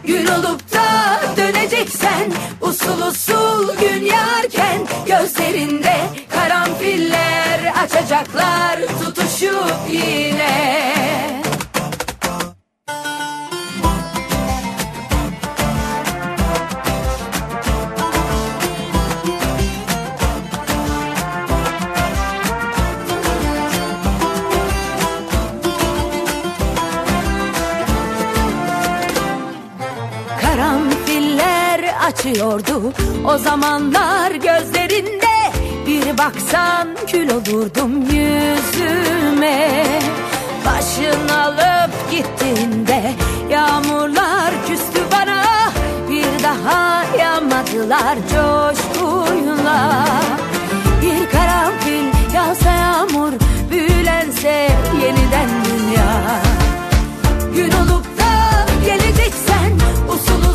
Gün 0.03 0.27
olup 0.27 0.73
da 0.73 1.19
döneceksen 1.37 2.33
Usul 2.61 3.01
usul 3.01 3.75
gün 3.79 4.05
yarken 4.05 4.87
Gözlerinde 5.07 5.95
karanfiller 6.29 7.73
Açacaklar 7.83 8.79
tutuşup 9.03 9.73
yine 9.91 10.87
Açıyordu 32.27 32.93
o 33.25 33.37
zamanlar 33.37 34.31
gözlerinde 34.31 35.51
Bir 35.87 36.17
baksan 36.17 36.87
kül 37.11 37.29
olurdum 37.29 38.01
yüzüme. 38.01 39.83
Başın 40.65 41.29
alıp 41.29 42.11
gittiğinde 42.11 43.13
yağmurlar 43.49 44.53
küstü 44.67 45.01
bana. 45.11 45.43
Bir 46.09 46.43
daha 46.43 47.03
yağmadılar 47.19 48.15
coşkuyla. 48.15 50.05
Bir 51.01 51.31
karanfil 51.31 52.33
yağsa 52.35 52.71
yağmur 52.71 53.31
büyülense 53.71 54.69
yeniden 55.01 55.49
dünya. 55.65 56.41
Gün 57.55 57.71
olup 57.71 58.05
da 58.17 58.65
geleceksen 58.85 59.71
usul 60.09 60.46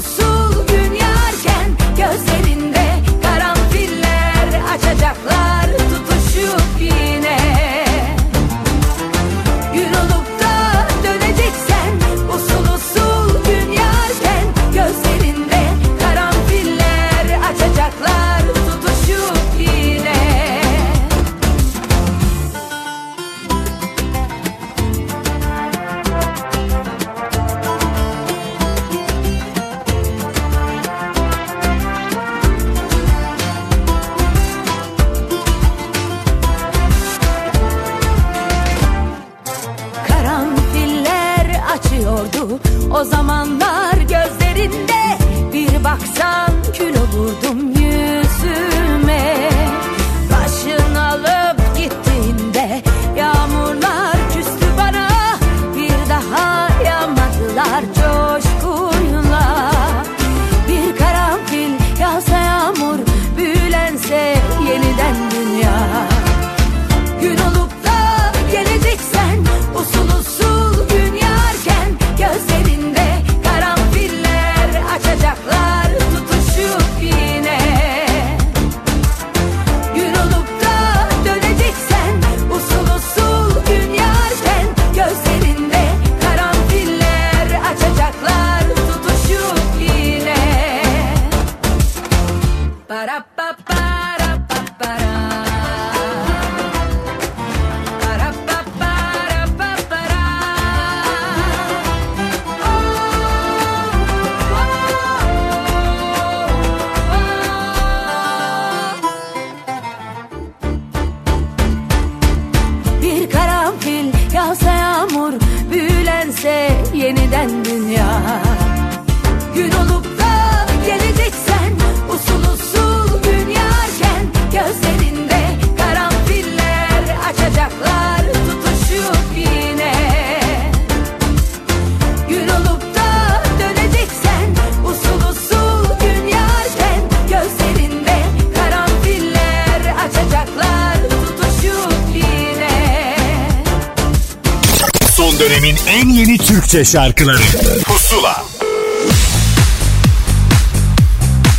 Türkçe 146.73 146.93
şarkıları 146.93 147.43
Pusula 147.85 148.45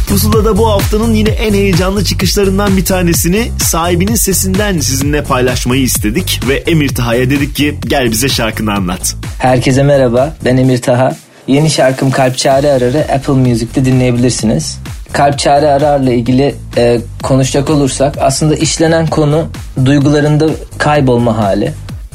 Pusula'da 0.10 0.58
bu 0.58 0.70
haftanın 0.70 1.14
yine 1.14 1.30
en 1.30 1.54
heyecanlı 1.54 2.04
çıkışlarından 2.04 2.78
bir 2.78 2.86
tanesini 2.86 3.52
sahibinin 3.60 4.16
sesinden 4.16 4.80
sizinle 4.80 5.24
paylaşmayı 5.24 5.82
istedik 5.82 6.40
ve 6.48 6.56
Emir 6.56 6.96
Taha'ya 6.96 7.30
dedik 7.30 7.56
ki 7.56 7.78
gel 7.88 8.12
bize 8.12 8.30
şarkını 8.30 8.74
anlat. 8.74 9.16
Herkese 9.40 9.84
merhaba, 9.84 10.36
ben 10.46 10.58
Emir 10.58 10.82
Taha. 10.82 11.16
Yeni 11.48 11.70
şarkım 11.70 12.12
Kalp 12.12 12.38
Çare 12.38 12.72
Arar'ı 12.72 13.06
Apple 13.16 13.34
Music'te 13.34 13.86
dinleyebilirsiniz. 13.86 14.80
Kalp 15.12 15.40
Çare 15.40 15.68
Arar'la 15.68 16.14
ilgili 16.14 16.56
e, 16.78 17.02
konuşacak 17.24 17.70
olursak 17.70 18.18
aslında 18.22 18.56
işlenen 18.56 19.08
konu 19.08 19.48
duygularında 19.86 20.50
kaybolma 20.78 21.38
hali. 21.38 21.74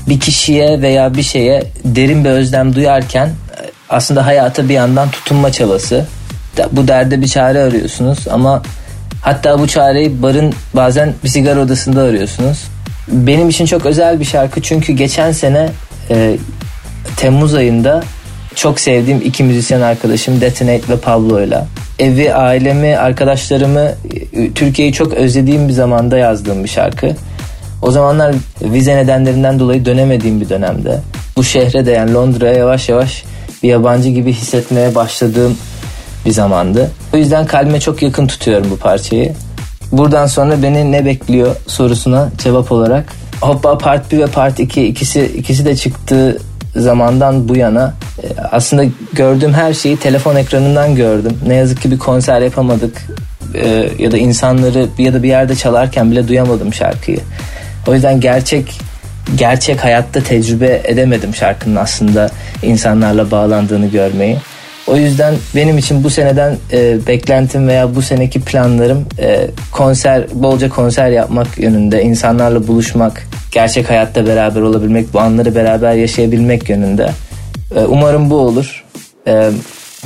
Bir 0.08 0.20
kişiye 0.20 0.82
veya 0.82 1.14
bir 1.14 1.22
şeye 1.22 1.64
derin 1.84 2.24
bir 2.24 2.30
özlem 2.30 2.74
duyarken 2.74 3.30
aslında 3.88 4.26
hayata 4.26 4.68
bir 4.68 4.74
yandan 4.74 5.10
tutunma 5.10 5.52
çabası. 5.52 6.06
Bu 6.72 6.88
derde 6.88 7.20
bir 7.20 7.28
çare 7.28 7.62
arıyorsunuz 7.62 8.18
ama 8.30 8.62
hatta 9.22 9.58
bu 9.58 9.68
çareyi 9.68 10.22
barın 10.22 10.52
bazen 10.74 11.14
bir 11.24 11.28
sigara 11.28 11.60
odasında 11.60 12.02
arıyorsunuz. 12.02 12.64
Benim 13.08 13.48
için 13.48 13.66
çok 13.66 13.86
özel 13.86 14.20
bir 14.20 14.24
şarkı 14.24 14.62
çünkü 14.62 14.92
geçen 14.92 15.32
sene 15.32 15.68
e, 16.10 16.36
Temmuz 17.16 17.54
ayında 17.54 18.02
çok 18.54 18.80
sevdiğim 18.80 19.20
iki 19.20 19.44
müzisyen 19.44 19.80
arkadaşım 19.80 20.40
Detonate 20.40 20.88
ve 20.88 20.96
Pablo'yla 20.96 21.66
evi, 21.98 22.34
ailemi, 22.34 22.96
arkadaşlarımı, 22.96 23.92
e, 24.32 24.52
Türkiye'yi 24.52 24.92
çok 24.92 25.14
özlediğim 25.14 25.68
bir 25.68 25.72
zamanda 25.72 26.18
yazdığım 26.18 26.64
bir 26.64 26.68
şarkı. 26.68 27.16
O 27.82 27.90
zamanlar 27.90 28.34
vize 28.62 28.96
nedenlerinden 28.96 29.58
dolayı 29.58 29.84
dönemediğim 29.84 30.40
bir 30.40 30.48
dönemde. 30.48 31.00
bu 31.36 31.44
şehre 31.44 31.86
de 31.86 31.90
yani 31.90 32.14
Londra'ya 32.14 32.52
yavaş 32.52 32.88
yavaş 32.88 33.24
bir 33.62 33.68
yabancı 33.68 34.08
gibi 34.08 34.32
hissetmeye 34.32 34.94
başladığım 34.94 35.56
bir 36.26 36.30
zamandı. 36.30 36.90
O 37.14 37.16
yüzden 37.16 37.46
kalbime 37.46 37.80
çok 37.80 38.02
yakın 38.02 38.26
tutuyorum 38.26 38.70
bu 38.70 38.76
parçayı. 38.76 39.34
Buradan 39.92 40.26
sonra 40.26 40.62
beni 40.62 40.92
ne 40.92 41.04
bekliyor 41.04 41.56
sorusuna 41.66 42.30
cevap 42.38 42.72
olarak 42.72 43.12
Hoppa 43.40 43.78
Part 43.78 44.12
1 44.12 44.18
ve 44.18 44.26
Part 44.26 44.60
2 44.60 44.86
ikisi 44.86 45.26
ikisi 45.26 45.64
de 45.64 45.76
çıktığı 45.76 46.38
zamandan 46.76 47.48
bu 47.48 47.56
yana 47.56 47.94
e, 48.22 48.26
aslında 48.52 48.84
gördüğüm 49.12 49.52
her 49.52 49.74
şeyi 49.74 49.96
telefon 49.96 50.36
ekranından 50.36 50.94
gördüm. 50.94 51.38
Ne 51.46 51.54
yazık 51.54 51.82
ki 51.82 51.90
bir 51.90 51.98
konser 51.98 52.40
yapamadık 52.40 53.06
e, 53.54 53.90
ya 53.98 54.12
da 54.12 54.18
insanları 54.18 54.86
ya 54.98 55.14
da 55.14 55.22
bir 55.22 55.28
yerde 55.28 55.56
çalarken 55.56 56.10
bile 56.10 56.28
duyamadım 56.28 56.74
şarkıyı. 56.74 57.20
O 57.88 57.94
yüzden 57.94 58.20
gerçek 58.20 58.80
gerçek 59.36 59.84
hayatta 59.84 60.22
tecrübe 60.22 60.82
edemedim 60.84 61.34
şarkının 61.34 61.76
aslında 61.76 62.30
insanlarla 62.62 63.30
bağlandığını 63.30 63.86
görmeyi. 63.86 64.36
O 64.86 64.96
yüzden 64.96 65.34
benim 65.56 65.78
için 65.78 66.04
bu 66.04 66.10
seneden 66.10 66.56
e, 66.72 67.06
beklentim 67.06 67.68
veya 67.68 67.94
bu 67.94 68.02
seneki 68.02 68.40
planlarım 68.40 69.06
e, 69.18 69.50
konser, 69.72 70.24
bolca 70.34 70.68
konser 70.68 71.10
yapmak 71.10 71.58
yönünde, 71.58 72.02
insanlarla 72.02 72.66
buluşmak, 72.66 73.22
gerçek 73.52 73.90
hayatta 73.90 74.26
beraber 74.26 74.60
olabilmek, 74.60 75.14
bu 75.14 75.20
anları 75.20 75.54
beraber 75.54 75.92
yaşayabilmek 75.92 76.68
yönünde. 76.68 77.10
E, 77.76 77.80
umarım 77.80 78.30
bu 78.30 78.36
olur. 78.36 78.84
E, 79.26 79.50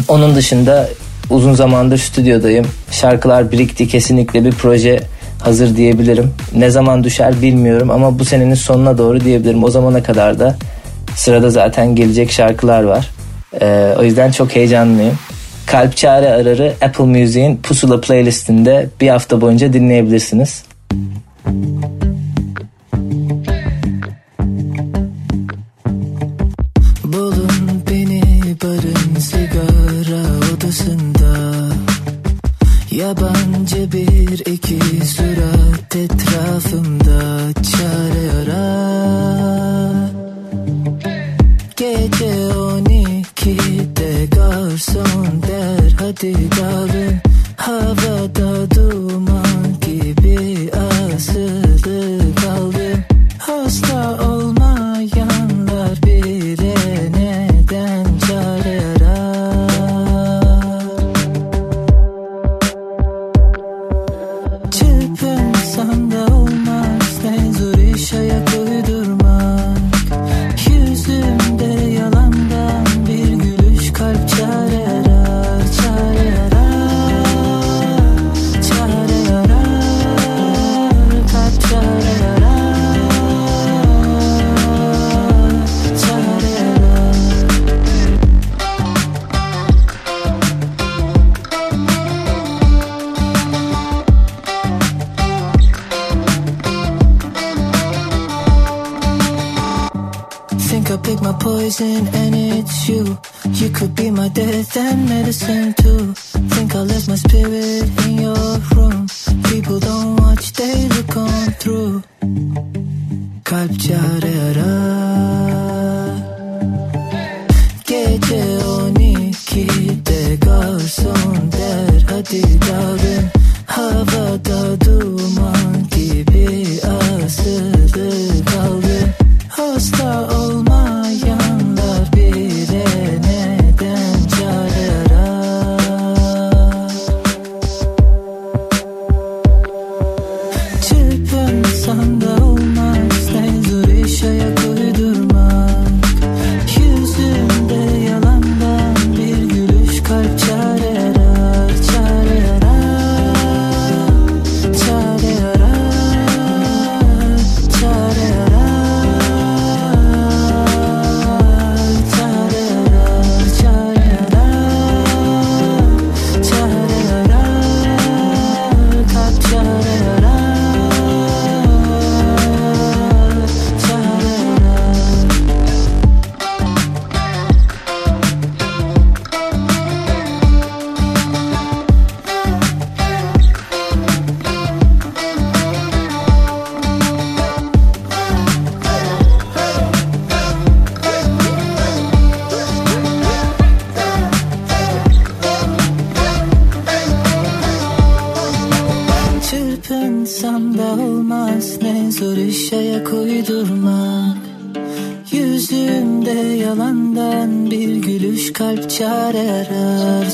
onun 0.08 0.34
dışında 0.34 0.88
uzun 1.30 1.54
zamandır 1.54 1.98
stüdyodayım. 1.98 2.66
Şarkılar 2.90 3.52
birikti, 3.52 3.88
kesinlikle 3.88 4.44
bir 4.44 4.52
proje 4.52 5.00
hazır 5.42 5.76
diyebilirim. 5.76 6.30
Ne 6.54 6.70
zaman 6.70 7.04
düşer 7.04 7.42
bilmiyorum 7.42 7.90
ama 7.90 8.18
bu 8.18 8.24
senenin 8.24 8.54
sonuna 8.54 8.98
doğru 8.98 9.20
diyebilirim. 9.20 9.64
O 9.64 9.70
zamana 9.70 10.02
kadar 10.02 10.38
da 10.38 10.56
sırada 11.16 11.50
zaten 11.50 11.96
gelecek 11.96 12.32
şarkılar 12.32 12.82
var. 12.82 13.10
Ee, 13.60 13.94
o 13.98 14.02
yüzden 14.02 14.30
çok 14.30 14.56
heyecanlıyım. 14.56 15.18
Kalp 15.66 15.96
Çare 15.96 16.28
Arar'ı 16.28 16.74
Apple 16.82 17.04
Music'in 17.04 17.56
Pusula 17.56 18.00
playlistinde 18.00 18.88
bir 19.00 19.08
hafta 19.08 19.40
boyunca 19.40 19.72
dinleyebilirsiniz. 19.72 20.64
Bulun 21.46 22.01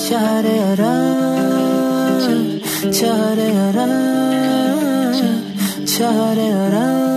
çare 0.08 0.56
arar 0.72 1.38
Çare 2.92 3.48
arar 3.68 3.98
Çare 4.42 4.58
arar 4.58 5.16
Çare 5.86 6.54
arar 6.54 7.07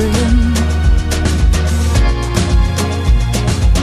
uçamazdım 0.00 0.54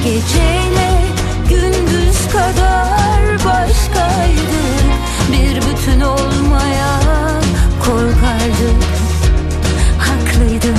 Geceyle 0.04 1.02
gündüz 1.50 2.28
kadar 2.32 3.46
başkaydık 3.46 4.88
Bir 5.32 5.56
bütün 5.56 6.02
olmaya 6.02 7.00
korkardık 7.86 8.84
Haklıydın 10.00 10.78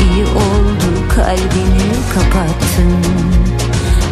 iyi 0.00 0.24
oldu 0.24 1.08
kalbini 1.14 1.92
kapattın. 2.14 2.94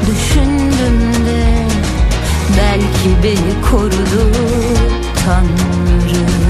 Düşündüm 0.07 1.27
de 1.27 1.67
belki 2.59 3.23
beni 3.23 3.71
korudu 3.71 4.33
Tanrım 5.25 6.48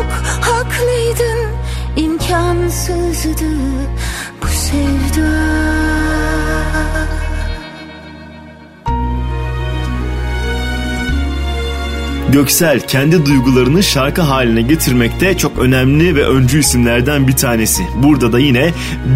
Çok 0.00 0.12
haklıydın 0.12 1.38
imkansızdı 1.96 3.44
bu 4.42 4.46
sevda 4.46 5.69
Göksel 12.32 12.80
kendi 12.80 13.26
duygularını 13.26 13.82
şarkı 13.82 14.22
haline 14.22 14.62
getirmekte 14.62 15.36
çok 15.36 15.58
önemli 15.58 16.14
ve 16.16 16.26
öncü 16.26 16.60
isimlerden 16.60 17.28
bir 17.28 17.32
tanesi. 17.32 17.82
Burada 18.02 18.32
da 18.32 18.38
yine 18.38 18.70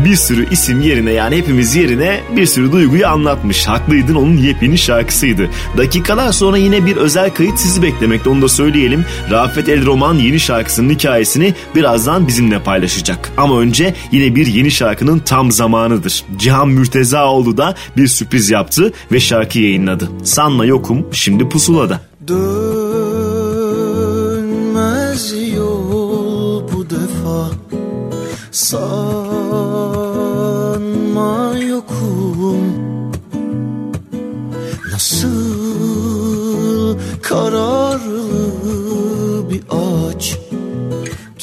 bir 0.04 0.16
sürü 0.16 0.50
isim 0.50 0.80
yerine 0.80 1.12
yani 1.12 1.36
hepimiz 1.36 1.76
yerine 1.76 2.20
bir 2.36 2.46
sürü 2.46 2.72
duyguyu 2.72 3.06
anlatmış. 3.06 3.66
Haklıydın 3.66 4.14
onun 4.14 4.36
yepyeni 4.36 4.78
şarkısıydı. 4.78 5.48
Dakikalar 5.76 6.32
sonra 6.32 6.56
yine 6.56 6.86
bir 6.86 6.96
özel 6.96 7.30
kayıt 7.30 7.58
sizi 7.58 7.82
beklemekte 7.82 8.30
onu 8.30 8.42
da 8.42 8.48
söyleyelim. 8.48 9.04
Rafet 9.30 9.68
El 9.68 9.86
Roman 9.86 10.14
yeni 10.14 10.40
şarkısının 10.40 10.90
hikayesini 10.90 11.54
birazdan 11.74 12.28
bizimle 12.28 12.62
paylaşacak. 12.62 13.32
Ama 13.36 13.60
önce 13.60 13.94
yine 14.12 14.34
bir 14.34 14.46
yeni 14.46 14.70
şarkının 14.70 15.18
tam 15.18 15.52
zamanıdır. 15.52 16.24
Cihan 16.38 16.68
Mürtezaoğlu 16.68 17.56
da 17.56 17.74
bir 17.96 18.06
sürpriz 18.06 18.50
yaptı 18.50 18.92
ve 19.12 19.20
şarkı 19.20 19.58
yayınladı. 19.58 20.08
Sanma 20.24 20.64
yokum 20.64 21.06
şimdi 21.12 21.48
pusulada. 21.48 22.00
Dönmez 22.28 22.83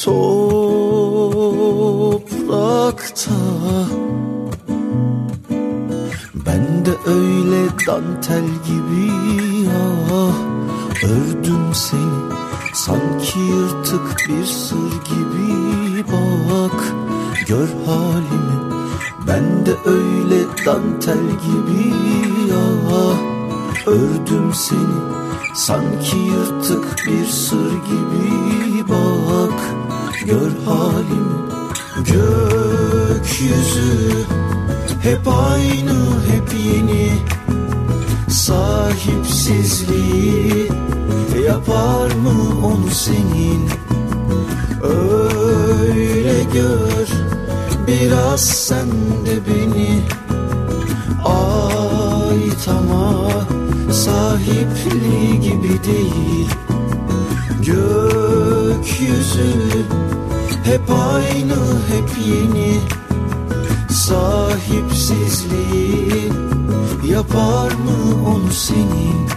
Toprakta. 0.04 0.30
Ben 6.46 6.84
de 6.84 6.90
öyle 7.06 7.68
dantel 7.86 8.44
gibi 8.66 9.12
ah 9.70 10.36
Ördüm 11.04 11.74
seni. 11.74 12.22
Sanki 12.74 13.38
yırtık 13.38 14.16
bir 14.28 14.44
sır 14.44 14.92
gibi 15.04 16.04
bak 16.12 16.84
Gör 17.46 17.68
halimi. 17.86 18.58
Ben 19.26 19.66
de 19.66 19.74
öyle 19.86 20.44
dantel 20.66 21.24
gibi 21.46 21.94
ah 22.92 23.18
Ördüm 23.86 24.54
seni. 24.54 25.00
Sanki 25.54 26.16
yırtık 26.16 27.06
bir 27.06 27.26
sır 27.26 27.70
gibi 27.70 28.88
bak 28.88 29.81
Gör 30.26 30.50
halimi 30.64 31.42
gökyüzü. 31.96 33.92
Hep 35.02 35.28
aynı 35.28 35.94
hep 36.30 36.54
yeni. 36.66 37.12
Sahipsizliği 38.28 40.68
yapar 41.46 42.14
mı 42.14 42.66
onu 42.66 42.90
senin? 42.90 43.70
Öyle 44.82 46.42
gör 46.52 47.08
biraz 47.86 48.40
sen 48.40 48.88
de 49.26 49.40
beni. 49.48 50.00
Ait 51.24 52.68
ama 52.68 53.30
sahipliği 53.92 55.40
gibi 55.40 55.84
değil. 55.84 56.48
Gökyüzü 57.66 59.52
hep 60.64 60.90
aynı 60.90 61.56
hep 61.88 62.10
yeni. 62.26 62.80
Sahipsizliği 63.90 66.32
yapar 67.04 67.72
mı 67.72 68.26
onu 68.26 68.52
senin 68.52 69.28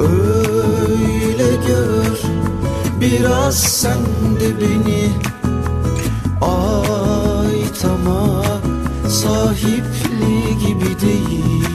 Öyle 0.00 1.56
gör 1.66 2.18
biraz 3.00 3.58
sen 3.58 3.98
de 4.40 4.60
beni. 4.60 5.10
Ait 6.40 7.84
ama 7.84 8.42
sahipliği 9.08 10.58
gibi 10.58 11.00
değil 11.00 11.65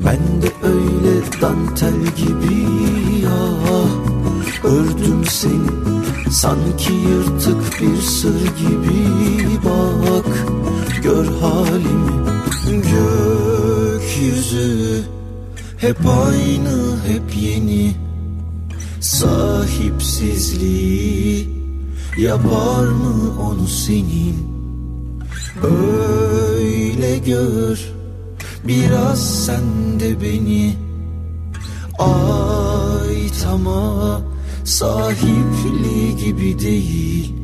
Ben 0.00 0.42
de 0.42 0.52
öyle 0.62 1.22
dantel 1.42 2.06
gibi 2.16 2.54
ya 3.22 3.38
Ördüm 4.64 5.24
seni. 5.24 5.70
Sanki 6.30 6.92
yırtık 6.92 7.80
bir 7.80 8.02
sır 8.02 8.40
gibi 8.40 9.06
bak 9.64 10.26
Gör 11.02 11.26
halimi. 11.40 12.12
Gökyüzü 13.70 15.04
Hep 15.78 15.98
aynı 16.06 16.96
hep 17.06 17.36
yeni. 17.40 17.96
Sahipsizliği 19.00 21.48
Yapar 22.18 22.86
mı 22.86 23.40
onu 23.40 23.66
senin? 23.66 24.48
Öyle 25.62 27.18
gör 27.18 27.97
Biraz 28.68 29.44
sen 29.46 30.00
de 30.00 30.20
beni 30.20 30.76
Ait 31.98 33.46
ama 33.52 34.20
Sahipliği 34.64 36.16
gibi 36.16 36.58
değil. 36.58 37.34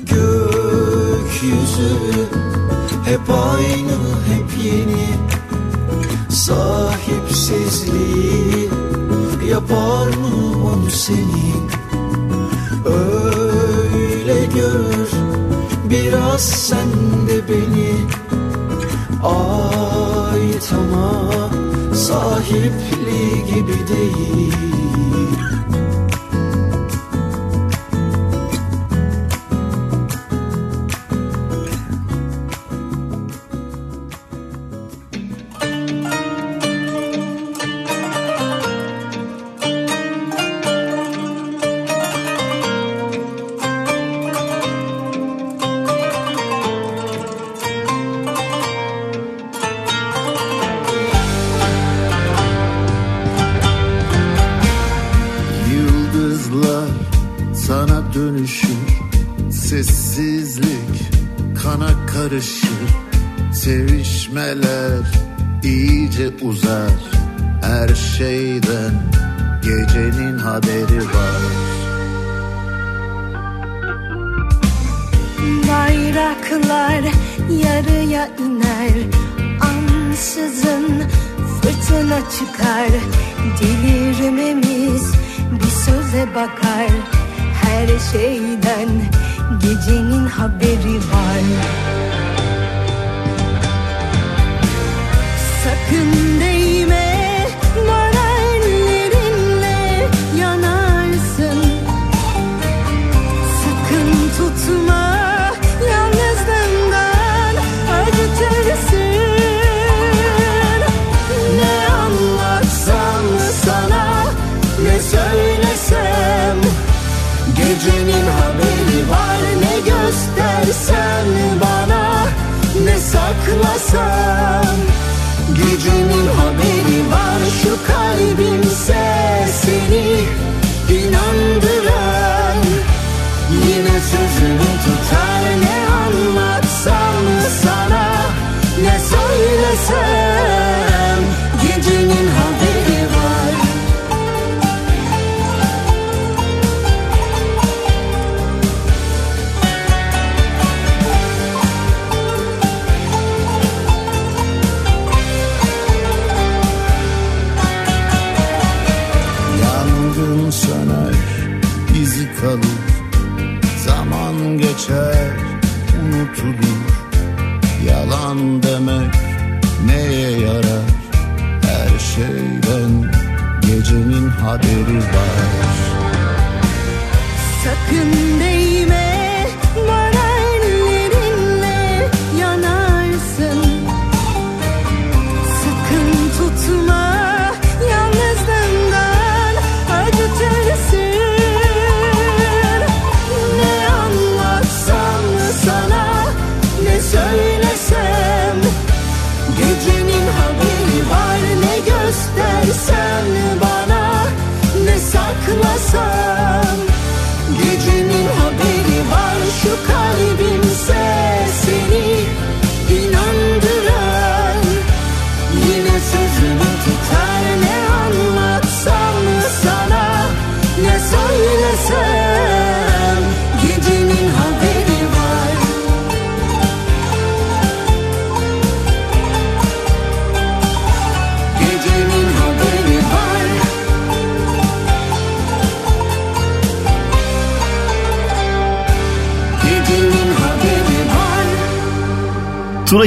Gökyüzü 0.00 1.94
Hep 3.04 3.30
aynı 3.30 3.92
hep 4.32 4.64
yeni. 4.64 5.08
Sahipsizliği 6.30 8.70
Yapar 9.48 10.06
mı 10.06 10.66
onu 10.66 10.90
senin 10.90 11.70
Öyle 12.86 14.46
gör 14.54 15.08
Biraz 15.90 16.42
sen 16.42 16.88
de 17.28 17.48
beni 17.48 17.94
Ait 20.54 20.72
ama 20.72 21.50
Sahipliği 21.94 23.44
gibi 23.54 23.88
değil 23.88 24.54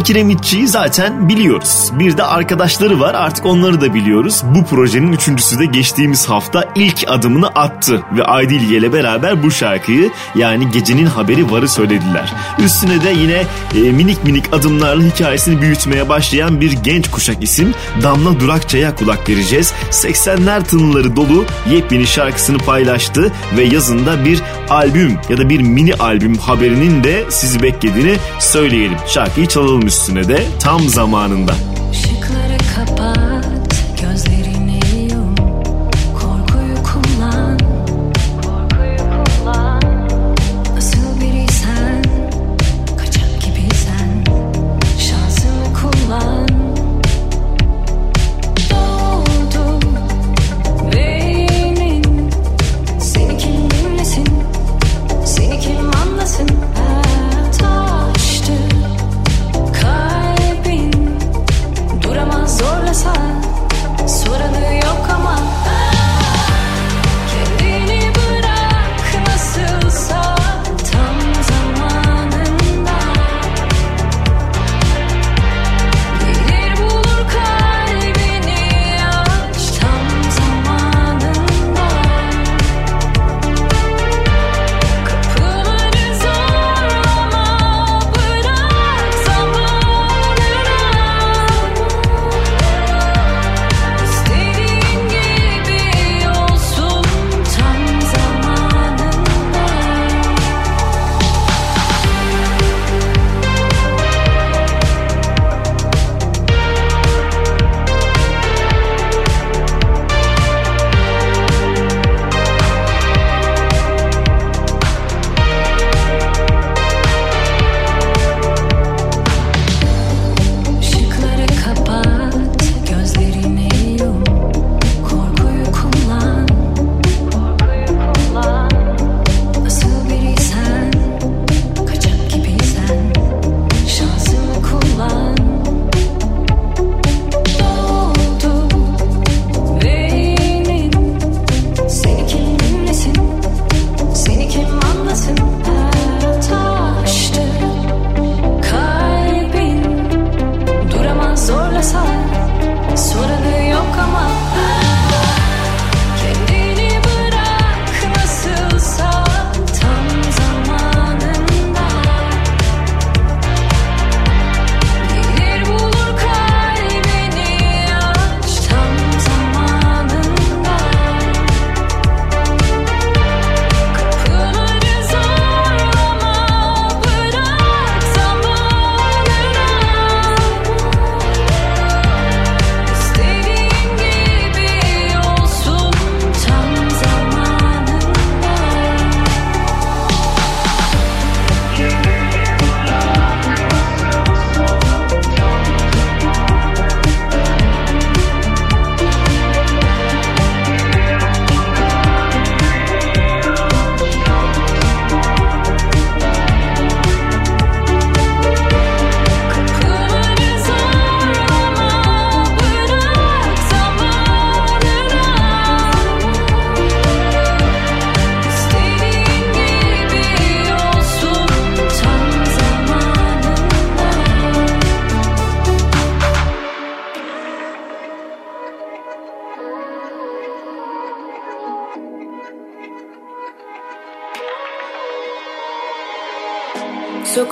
Kiremitçi'yi 0.08 0.68
zaten 0.68 1.30
biliyoruz. 1.30 1.92
Bir 2.00 2.18
de 2.18 2.24
arkadaşları 2.24 3.00
var 3.00 3.14
artık 3.14 3.46
onları 3.46 3.82
da 3.82 3.94
biliyoruz. 3.94 4.44
Bu 4.56 4.66
projenin 4.66 5.12
üçüncüsü 5.14 5.60
de 5.60 5.66
geçtiğimiz 5.66 6.30
hafta 6.30 6.64
ilk 6.76 7.04
adımını 7.08 7.48
attı. 7.48 8.04
Ve 8.18 8.24
Aydilge 8.24 8.78
ile 8.78 8.94
beraber 8.94 9.44
bu 9.44 9.52
şarkıyı 9.52 10.12
yani 10.36 10.72
gecenin 10.72 11.06
haberi 11.06 11.52
varı 11.52 11.70
söylediler. 11.70 12.34
Üstüne 12.60 13.04
de 13.04 13.10
yine 13.10 13.44
e, 13.76 13.92
minik 13.92 14.24
minik 14.24 14.54
adımlarla 14.54 15.04
hikayesini 15.04 15.62
büyütmeye 15.62 16.10
başlayan 16.10 16.62
bir 16.62 16.72
genç 16.72 17.12
kuşak 17.12 17.44
isim 17.44 17.74
Damla 18.04 18.40
Durakça'ya 18.40 18.96
kulak 18.96 19.30
vereceğiz. 19.30 19.74
80'ler 19.92 20.64
tınıları 20.64 21.16
dolu 21.16 21.46
yepyeni 21.70 22.08
şarkısını 22.08 22.58
paylaştı 22.58 23.32
ve 23.58 23.64
yazında 23.64 24.26
bir 24.26 24.42
albüm 24.70 25.18
ya 25.30 25.38
da 25.38 25.50
bir 25.50 25.60
mini 25.60 25.94
albüm 25.94 26.38
haberinin 26.38 27.04
de 27.04 27.26
sizi 27.30 27.64
beklediğini 27.64 28.16
söyleyelim. 28.40 28.98
Şarkıyı 29.08 29.48
çalalım 29.48 29.88
üstüne 29.88 30.28
de 30.28 30.44
tam 30.60 30.82
zamanında. 30.82 31.54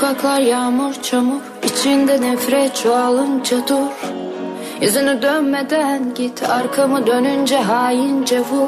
Sokaklar 0.05 0.39
yağmur 0.39 0.93
çamur 0.93 1.41
içinde 1.63 2.21
nefret 2.21 2.75
çoğalınca 2.75 3.57
dur. 3.67 4.09
Yüzünü 4.81 5.21
dönmeden 5.21 6.13
git 6.15 6.43
arkamı 6.49 7.07
dönünce 7.07 7.57
haince 7.57 8.39
vur. 8.39 8.67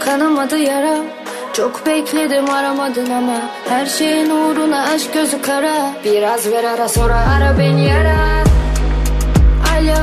Kanamadı 0.00 0.58
yaram 0.58 1.04
çok 1.52 1.86
bekledim 1.86 2.50
aramadın 2.50 3.10
ama. 3.10 3.40
Her 3.68 3.86
şeyin 3.86 4.30
uğruna 4.30 4.82
aşk 4.82 5.14
gözü 5.14 5.42
kara. 5.42 5.92
Biraz 6.04 6.52
ver 6.52 6.64
ara 6.64 6.88
sonra 6.88 7.16
ara 7.36 7.58
beni 7.58 7.84
yara. 7.84 8.44
Alo 9.74 9.98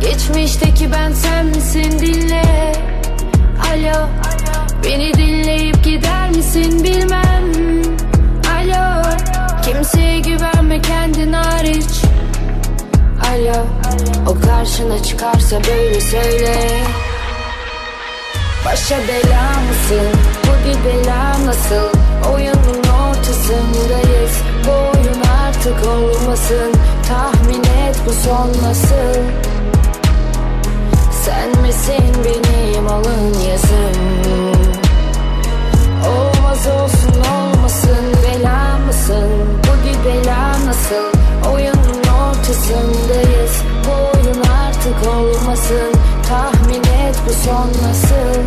Geçmişteki 0.00 0.92
ben 0.92 1.12
sen 1.12 1.46
misin 1.46 1.98
dinle. 1.98 2.72
Alo 3.72 4.08
Alo 13.36 13.66
O 14.28 14.46
karşına 14.46 15.02
çıkarsa 15.02 15.56
böyle 15.56 16.00
söyle 16.00 16.54
Başa 18.66 18.96
bela 18.98 19.50
mısın? 19.68 20.08
Bu 20.44 20.68
bir 20.68 20.84
bela 20.84 21.46
nasıl? 21.46 21.98
Oyunun 22.34 22.82
ortasındayız 23.08 24.32
Bu 24.66 24.70
oyun 24.70 25.22
artık 25.44 25.88
olmasın 25.88 26.72
Tahmin 27.08 27.62
et 27.62 27.96
bu 28.06 28.12
son 28.12 28.48
nasıl? 28.68 29.20
Sen 31.24 31.62
misin 31.62 32.14
benim 32.24 32.86
alın 32.86 33.34
yazım? 33.50 34.02
Olmaz 36.06 36.66
olsun 36.66 37.22
olmasın 37.32 38.06
Bela 38.24 38.78
mısın? 38.86 39.30
Bu 39.62 39.88
bir 39.88 40.04
bela 40.04 40.52
nasıl? 40.66 41.16
ortasındayız. 42.46 43.62
Bu 43.86 44.18
oyun 44.18 44.40
artık 44.40 45.14
olmasın. 45.14 45.92
Tahmin 46.28 46.80
et 46.80 47.16
bu 47.28 47.32
son 47.32 47.68
nasıl? 47.68 48.40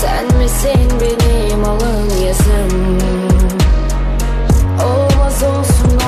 Sen 0.00 0.24
misin 0.38 0.92
benim 1.00 1.64
alın 1.64 2.10
yazım? 2.26 2.98
Olmaz 4.84 5.42
olsun 5.42 6.01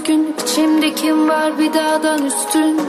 üzgün. 0.00 0.34
İçimde 0.44 0.94
kim 0.94 1.28
var 1.28 1.58
bir 1.58 1.74
dağdan 1.74 2.26
üstün? 2.26 2.80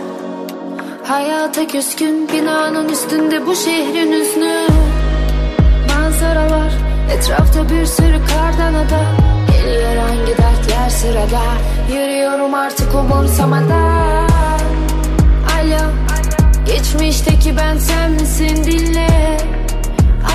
Hayata 1.04 1.68
küskün 1.68 2.30
Binanın 2.34 2.90
üstünde 2.90 3.46
bu 3.46 3.56
şehrin 3.56 4.12
hüznü. 4.12 4.68
Manzaralar 5.90 6.72
Etrafta 7.14 7.70
bir 7.70 7.86
sürü 7.86 8.20
kardan 8.28 8.74
ada. 8.74 9.04
Geliyor 9.52 9.96
hangi 9.96 10.32
dertler 10.32 10.90
sırada? 10.90 11.42
Yürüyorum 11.92 12.54
artık 12.54 12.96
umursamadan 12.96 14.30
Alo 15.56 15.92
Geçmişteki 16.66 17.58
ben 17.58 17.78
sen 17.78 18.12
misin 18.12 18.64
dinle. 18.64 19.38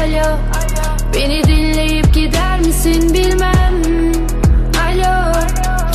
Alo 0.01 0.37
Beni 1.15 1.45
dinleyip 1.45 2.15
gider 2.15 2.61
misin 2.61 3.15
bilmem 3.15 4.06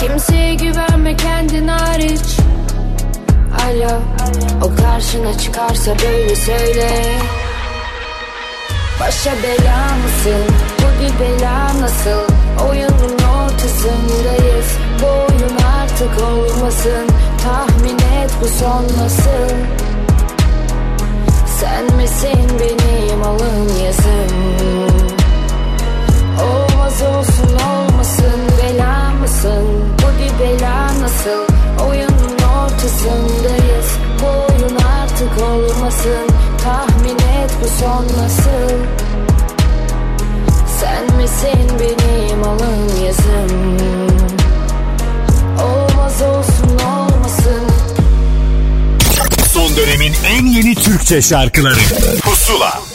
Kimseye 0.02 0.53
güvenme 0.56 1.15
kendin 1.15 1.68
hariç 1.68 2.38
Alo 3.65 3.99
O 4.64 4.82
karşına 4.82 5.38
çıkarsa 5.38 5.91
böyle 5.91 6.36
söyle 6.36 6.90
Başa 8.99 9.32
bela 9.44 9.86
mısın? 10.03 10.56
Bu 10.80 11.03
bir 11.03 11.19
bela 11.19 11.68
nasıl? 11.82 12.34
Oyunun 12.69 13.18
ortasındayız 13.44 14.78
Bu 15.02 15.07
oyun 15.07 15.57
artık 15.82 16.23
olmasın 16.23 17.07
Tahmin 17.44 17.98
et 17.98 18.32
bu 18.41 18.48
son 18.48 18.84
nasıl? 18.84 19.56
Sen 21.60 21.95
misin 21.98 22.60
benim 22.60 23.23
alın 23.23 23.69
yazım? 23.86 24.90
Olmaz 26.81 27.01
olsun 27.01 27.57
olmasın 27.67 28.41
bela 28.57 29.11
mısın? 29.21 29.67
Bu 29.97 30.07
bir 30.19 30.45
bela 30.45 30.87
nasıl? 30.87 31.53
Oyunun 31.89 32.37
ortasındayız 32.63 33.87
Bu 34.21 34.25
oyun 34.27 34.75
artık 34.75 35.43
olmasın 35.43 36.27
Tahmin 36.63 37.15
et 37.15 37.51
bu 37.63 37.67
son 37.83 38.03
nasıl? 38.23 38.75
Sen 40.79 41.17
misin 41.17 41.79
benim 41.79 42.43
alın 42.43 43.05
yazım? 43.05 43.77
Olmaz 45.63 46.21
olsun 46.21 46.79
olmasın 46.85 47.63
Son 49.53 49.75
dönemin 49.77 50.13
en 50.27 50.45
yeni 50.45 50.75
Türkçe 50.75 51.21
şarkıları 51.21 51.79
Pusula 52.21 52.90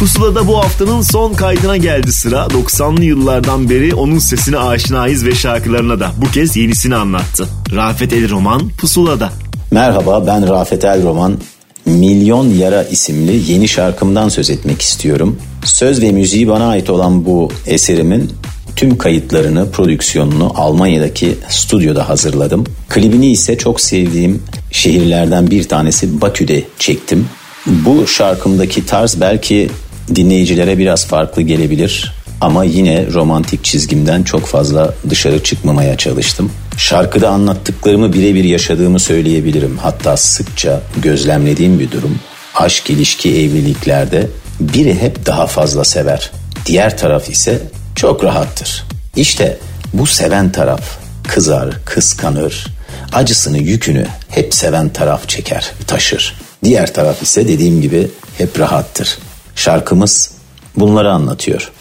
Pusula'da 0.00 0.46
bu 0.46 0.58
haftanın 0.58 1.02
son 1.02 1.32
kaydına 1.32 1.76
geldi 1.76 2.12
sıra. 2.12 2.36
90'lı 2.36 3.04
yıllardan 3.04 3.70
beri 3.70 3.94
onun 3.94 4.18
sesine 4.18 4.58
aşinayız 4.58 5.26
ve 5.26 5.34
şarkılarına 5.34 6.00
da 6.00 6.12
bu 6.16 6.30
kez 6.30 6.56
yenisini 6.56 6.96
anlattı. 6.96 7.48
Rafet 7.74 8.12
El 8.12 8.30
Roman 8.30 8.68
Pusula'da. 8.68 9.32
Merhaba 9.70 10.26
ben 10.26 10.48
Rafet 10.48 10.84
El 10.84 11.02
Roman. 11.02 11.38
Milyon 11.86 12.48
Yara 12.48 12.84
isimli 12.84 13.52
yeni 13.52 13.68
şarkımdan 13.68 14.28
söz 14.28 14.50
etmek 14.50 14.82
istiyorum. 14.82 15.38
Söz 15.64 16.02
ve 16.02 16.12
müziği 16.12 16.48
bana 16.48 16.68
ait 16.68 16.90
olan 16.90 17.26
bu 17.26 17.52
eserimin 17.66 18.30
tüm 18.76 18.98
kayıtlarını, 18.98 19.70
prodüksiyonunu 19.70 20.52
Almanya'daki 20.56 21.34
stüdyoda 21.48 22.08
hazırladım. 22.08 22.64
Klibini 22.88 23.30
ise 23.32 23.58
çok 23.58 23.80
sevdiğim 23.80 24.42
şehirlerden 24.70 25.50
bir 25.50 25.68
tanesi 25.68 26.20
Bakü'de 26.20 26.62
çektim. 26.78 27.28
Bu 27.66 28.06
şarkımdaki 28.06 28.86
tarz 28.86 29.20
belki 29.20 29.68
dinleyicilere 30.14 30.78
biraz 30.78 31.06
farklı 31.06 31.42
gelebilir 31.42 32.12
ama 32.40 32.64
yine 32.64 33.06
romantik 33.12 33.64
çizgimden 33.64 34.22
çok 34.22 34.46
fazla 34.46 34.94
dışarı 35.10 35.42
çıkmamaya 35.42 35.96
çalıştım. 35.96 36.52
Şarkıda 36.76 37.28
anlattıklarımı 37.28 38.12
birebir 38.12 38.44
yaşadığımı 38.44 39.00
söyleyebilirim. 39.00 39.78
Hatta 39.78 40.16
sıkça 40.16 40.80
gözlemlediğim 41.02 41.78
bir 41.78 41.90
durum. 41.90 42.18
Aşk, 42.54 42.90
ilişki, 42.90 43.30
evliliklerde 43.30 44.26
biri 44.60 45.02
hep 45.02 45.26
daha 45.26 45.46
fazla 45.46 45.84
sever. 45.84 46.30
Diğer 46.66 46.98
taraf 46.98 47.28
ise 47.28 47.62
çok 47.96 48.24
rahattır. 48.24 48.84
İşte 49.16 49.58
bu 49.92 50.06
seven 50.06 50.52
taraf 50.52 50.98
kızar, 51.28 51.84
kıskanır, 51.84 52.66
acısını, 53.12 53.58
yükünü 53.58 54.06
hep 54.28 54.54
seven 54.54 54.88
taraf 54.88 55.28
çeker, 55.28 55.72
taşır. 55.86 56.34
Diğer 56.64 56.94
taraf 56.94 57.22
ise 57.22 57.48
dediğim 57.48 57.82
gibi 57.82 58.08
hep 58.38 58.60
rahattır. 58.60 59.18
Şarkımız 59.60 60.30
bunları 60.76 61.12
anlatıyor. 61.12 61.72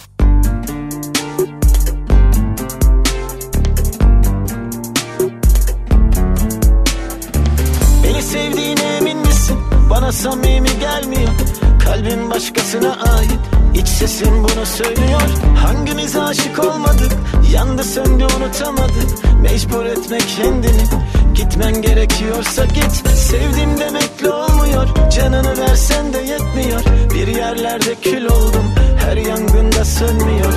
Beni 8.04 8.22
sevdiğine 8.22 8.98
emin 8.98 9.18
misin? 9.18 9.58
Bana 9.90 10.12
samimi 10.12 10.70
gelmiyor. 10.80 11.30
Kalbim 11.86 12.30
başkasına 12.30 12.90
ait. 12.90 13.40
İç 13.76 13.88
sesim 13.88 14.44
bunu 14.44 14.66
söylüyor. 14.66 15.22
Hangimiz 15.58 16.16
aşık 16.16 16.60
olmadık? 16.60 17.12
Yandı 17.54 17.84
söndü 17.84 18.24
unutamadık. 18.24 19.40
Mecbur 19.42 19.86
etmek 19.86 20.24
kendini 20.38 20.84
Gitmen 21.40 21.82
gerekiyorsa 21.82 22.66
git. 22.66 23.10
Sevdim 23.16 23.80
demekle 23.80 24.30
olmuyor. 24.30 24.88
Canını 25.16 25.58
versen 25.58 26.14
de 26.14 26.18
yetmiyor. 26.18 26.82
Bir 27.14 27.28
yerlerde 27.28 27.96
kül 28.04 28.26
oldum. 28.26 28.66
Her 28.98 29.18
yangında 29.18 29.86
sönmüyor. 29.86 30.54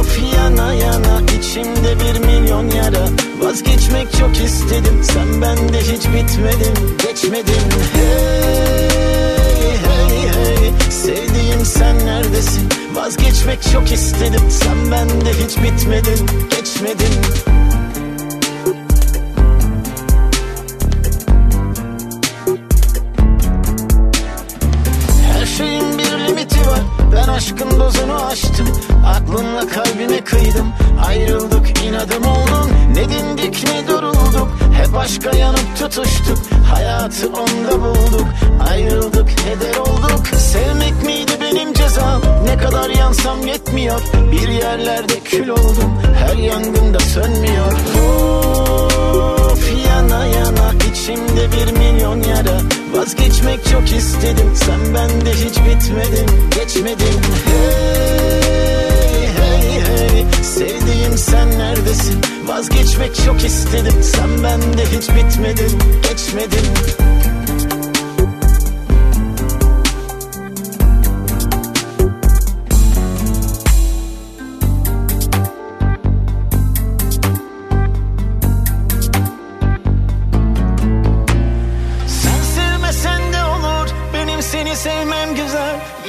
Of 0.00 0.18
yana 0.36 0.74
yana. 0.74 1.20
İçimde 1.38 1.96
bir 2.00 2.26
milyon 2.26 2.70
yara. 2.70 3.08
Vazgeçmek 3.40 4.12
çok 4.18 4.36
istedim. 4.44 5.00
Sen 5.02 5.42
bende 5.42 5.78
hiç 5.80 6.04
bitmedin. 6.06 6.96
Geçmedin. 7.06 7.64
Hey 7.94 8.90
hey 9.86 10.18
hey. 10.22 10.90
Sevdiğim 10.90 11.64
sen 11.64 12.06
neredesin? 12.06 12.68
Vazgeçmek 12.94 13.62
çok 13.72 13.92
istedim. 13.92 14.42
Sen 14.50 14.90
bende 14.90 15.30
hiç 15.30 15.56
bitmedin. 15.56 16.26
Geçmedin 16.50 17.63
aşkın 27.34 27.80
dozunu 27.80 28.26
aştım 28.26 28.66
Aklınla 29.06 29.68
kalbime 29.68 30.24
kıydım. 30.24 30.72
Ayrıldık 31.06 31.84
inadım 31.84 32.24
oldun 32.26 32.70
Ne 32.94 33.08
dindik 33.08 33.64
ne 33.68 33.88
durulduk. 33.88 34.48
Hep 34.76 34.96
aşka 34.96 35.36
yanıp 35.36 35.76
tutuştuk. 35.78 36.38
Hayatı 36.74 37.26
onda 37.28 37.82
bulduk. 37.82 38.26
Ayrıldık 38.70 39.30
heder 39.30 39.76
olduk. 39.76 40.26
Sevmek 40.26 41.04
miydi 41.04 41.32
benim 41.40 41.72
cezam? 41.72 42.20
Ne 42.44 42.56
kadar 42.56 42.90
yansam 42.90 43.46
yetmiyor. 43.46 44.00
Bir 44.32 44.48
yerlerde 44.48 45.20
kül 45.20 45.48
oldum. 45.48 46.02
Her 46.18 46.36
yangında 46.36 47.00
sönmüyor. 47.00 47.72
Of 49.52 49.86
yana 49.86 50.26
yana 50.26 50.73
içimde 50.94 51.52
bir 51.52 51.72
milyon 51.78 52.22
yara. 52.22 52.60
Vazgeçmek 52.92 53.64
çok 53.64 53.92
istedim 53.92 54.52
Sen 54.54 54.94
bende 54.94 55.30
hiç 55.30 55.58
bitmedin 55.58 56.50
Geçmedin. 56.54 57.20
Hey 57.46 59.28
hey 59.36 59.80
hey 59.80 60.24
Sevdiğim 60.42 61.18
sen 61.18 61.58
neredesin? 61.58 62.20
Vazgeçmek 62.46 63.16
çok 63.26 63.44
istedim 63.44 64.02
Sen 64.02 64.42
bende 64.44 64.84
hiç 64.84 65.08
bitmedin 65.08 65.78
Geçmedin 66.10 66.66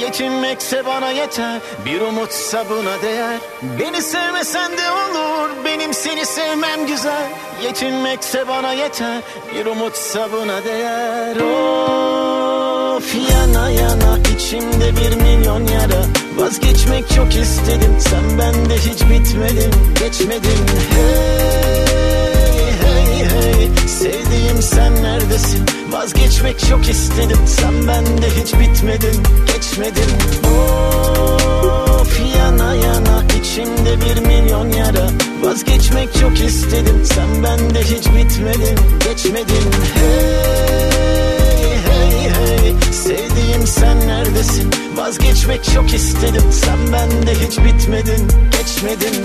Yetinmekse 0.06 0.86
bana 0.86 1.10
yeter 1.10 1.60
Bir 1.86 2.00
umutsa 2.00 2.64
buna 2.70 3.02
değer. 3.02 3.38
Beni 3.80 4.02
sevmesen 4.02 4.72
de 4.72 4.90
olur 4.90 5.50
Benim 5.64 5.94
seni 5.94 6.26
sevmem 6.26 6.86
güzel. 6.86 7.30
Yetinmekse 7.64 8.48
bana 8.48 8.72
yeter 8.72 9.22
Bir 9.54 9.66
umutsa 9.66 10.28
buna 10.32 10.64
değer. 10.64 11.36
Of 11.36 13.14
yana 13.30 13.70
yana 13.70 14.18
içimde 14.36 14.96
bir 14.96 15.16
milyon 15.22 15.66
yara. 15.66 16.02
Vazgeçmek 16.36 17.04
çok 17.16 17.34
istedim 17.34 17.96
Sen 18.00 18.38
bende 18.38 18.76
hiç 18.76 19.02
bitmedin. 19.02 19.72
Geçmedin. 20.00 20.66
Hey 20.90 22.72
hey 22.82 23.24
hey 23.24 23.88
Sevdiğim 23.88 24.62
sen 24.62 24.85
neredesin? 25.16 25.66
Vazgeçmek 25.90 26.60
çok 26.60 26.88
istedim. 26.88 27.38
Sen 27.46 27.88
bende 27.88 28.26
hiç 28.40 28.54
bitmedin 28.54 29.22
Geçmedin. 29.54 30.10
Of 32.00 32.20
yana 32.38 32.74
yana 32.74 33.24
içimde 33.40 34.00
bir 34.00 34.26
milyon 34.26 34.72
yara. 34.72 35.08
Vazgeçmek 35.42 36.08
çok 36.20 36.40
istedim. 36.40 37.02
Sen 37.04 37.42
bende 37.42 37.80
hiç 37.80 38.06
bitmedin 38.06 38.78
Geçmedin. 39.04 39.70
Hey 39.94 41.76
hey 41.86 42.30
hey 42.30 42.74
Sevdiğim 42.92 43.66
sen 43.66 44.08
neredesin? 44.08 44.70
Vazgeçmek 44.96 45.64
çok 45.64 45.94
istedim. 45.94 46.42
Sen 46.50 46.92
bende 46.92 47.34
hiç 47.34 47.58
bitmedin 47.58 48.28
Geçmedin 48.52 49.24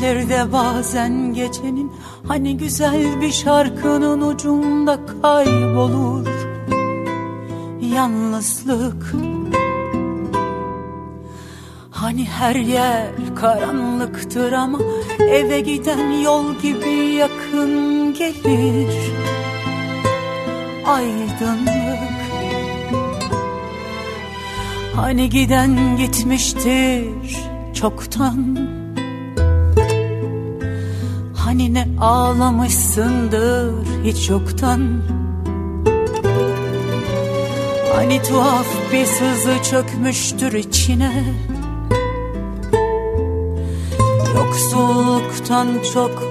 De 0.00 0.52
bazen 0.52 1.34
gecenin 1.34 1.92
Hani 2.28 2.56
güzel 2.56 3.20
bir 3.20 3.32
şarkının 3.32 4.20
ucunda 4.20 4.98
kaybolur. 5.22 6.26
Yalnızlık. 7.94 9.12
Hani 11.90 12.24
her 12.24 12.54
yer 12.54 13.06
karanlıktır 13.40 14.52
ama 14.52 14.78
Eve 15.20 15.60
giden 15.60 16.10
yol 16.10 16.54
gibi 16.54 17.14
yakın 17.14 18.14
gelir. 18.14 18.94
Aydınlık. 20.86 22.18
Hani 24.96 25.30
giden 25.30 25.96
gitmiştir 25.96 27.36
çoktan 27.74 28.58
Hani 31.58 31.74
ne 31.74 31.88
ağlamışsındır 32.00 33.74
hiç 34.04 34.30
yoktan. 34.30 35.02
Hani 37.94 38.22
tuhaf 38.22 38.66
bir 38.92 39.04
sızı 39.04 39.62
çökmüştür 39.70 40.52
içine. 40.52 41.24
Yoksulluktan 44.36 45.68
çok 45.94 46.22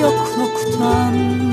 yokluktan 0.00 1.45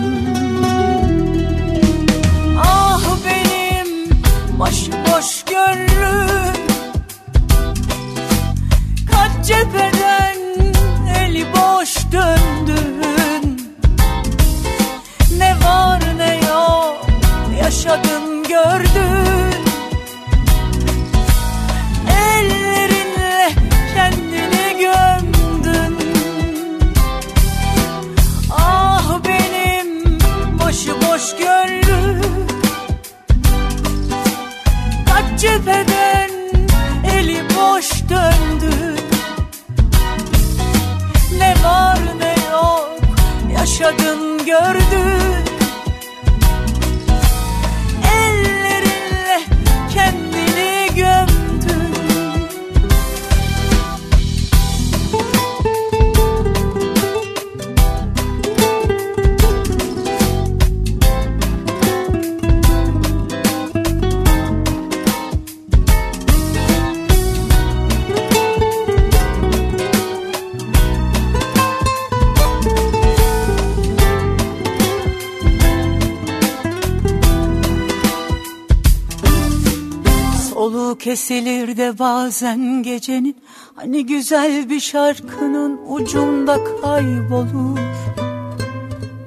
kesilir 81.03 81.77
de 81.77 81.99
bazen 81.99 82.83
gecenin. 82.83 83.37
Hani 83.75 84.05
güzel 84.05 84.69
bir 84.69 84.79
şarkının 84.79 85.79
ucunda 85.89 86.57
kaybolur. 86.81 87.79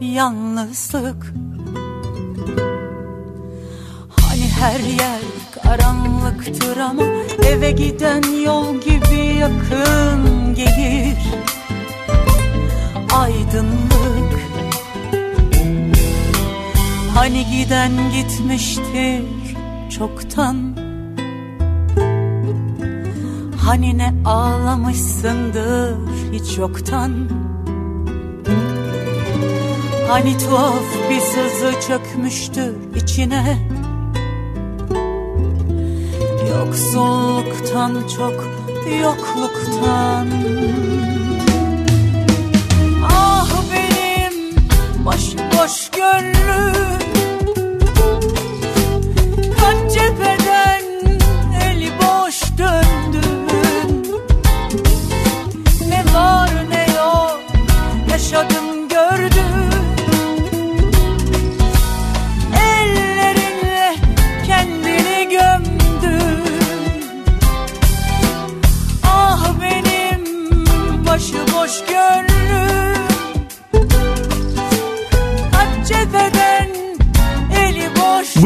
Yalnızlık. 0.00 1.34
Hani 4.20 4.48
her 4.60 4.80
yer 4.80 5.20
karanlıktır 5.62 6.76
ama 6.76 7.02
Eve 7.46 7.70
giden 7.70 8.22
yol 8.44 8.80
gibi 8.80 9.38
yakın 9.40 10.54
gelir. 10.54 11.18
Aydınlık. 13.14 14.40
Hani 17.14 17.46
giden 17.50 17.92
gitmiştir 18.12 19.22
çoktan 19.98 20.85
Hani 23.66 23.98
ne 23.98 24.14
ağlamışsındır 24.24 25.94
hiç 26.32 26.58
yoktan. 26.58 27.12
Hani 30.08 30.38
tuhaf 30.38 31.10
bir 31.10 31.20
sızı 31.20 31.80
çökmüştür 31.88 32.74
içine. 32.96 33.58
Yoksulluktan 36.50 37.94
çok 38.16 38.44
yokluktan. 39.02 40.26
Ah 43.04 43.50
benim 43.72 44.56
başıboş 45.06 45.90
gönlüm. 45.90 47.00
Kaç 49.60 49.94
cepheden 49.94 50.35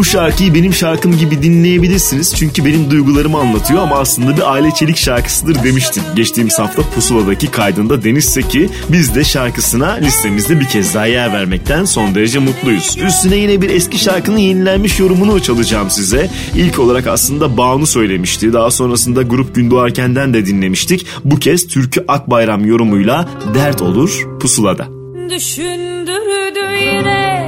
Bu 0.01 0.05
şarkıyı 0.05 0.55
benim 0.55 0.75
şarkım 0.75 1.19
gibi 1.19 1.43
dinleyebilirsiniz. 1.43 2.35
Çünkü 2.37 2.65
benim 2.65 2.91
duygularımı 2.91 3.39
anlatıyor 3.39 3.83
ama 3.83 3.99
aslında 3.99 4.37
bir 4.37 4.53
Aile 4.53 4.71
Çelik 4.71 4.97
şarkısıdır 4.97 5.65
demiştim. 5.65 6.03
Geçtiğimiz 6.17 6.59
hafta 6.59 6.83
Pusula'daki 6.83 7.51
kaydında 7.51 8.05
Deniz 8.05 8.25
Seki 8.25 8.71
biz 8.89 9.15
de 9.15 9.25
şarkısına 9.25 9.93
listemizde 9.93 10.61
bir 10.61 10.65
kez 10.65 10.95
daha 10.95 11.07
yer 11.07 11.33
vermekten 11.33 11.85
son 11.85 12.15
derece 12.15 12.39
mutluyuz. 12.39 12.97
Üstüne 13.07 13.37
yine 13.37 13.63
bir 13.63 13.71
eski 13.71 13.99
şarkının 13.99 14.39
yenilenmiş 14.39 15.01
yorumunu 15.01 15.43
çalacağım 15.43 15.91
size. 15.91 16.31
İlk 16.57 16.79
olarak 16.79 17.07
aslında 17.07 17.57
Banu 17.57 17.87
söylemişti. 17.87 18.53
Daha 18.53 18.71
sonrasında 18.71 19.23
grup 19.23 19.55
Gündoğarken'den 19.55 20.35
de 20.35 20.47
dinlemiştik. 20.47 21.07
Bu 21.25 21.37
kez 21.37 21.67
Türkü 21.67 22.05
Akbayram 22.09 22.65
yorumuyla 22.65 23.29
Dert 23.55 23.83
Olur 23.83 24.29
Pusula'da. 24.41 24.89
Düşündürdü 25.31 26.61
yine 26.81 27.40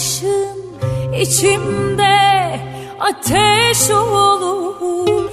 Bakışın 0.00 0.56
içimde 1.20 2.60
ateş 3.00 3.90
olur. 3.90 5.30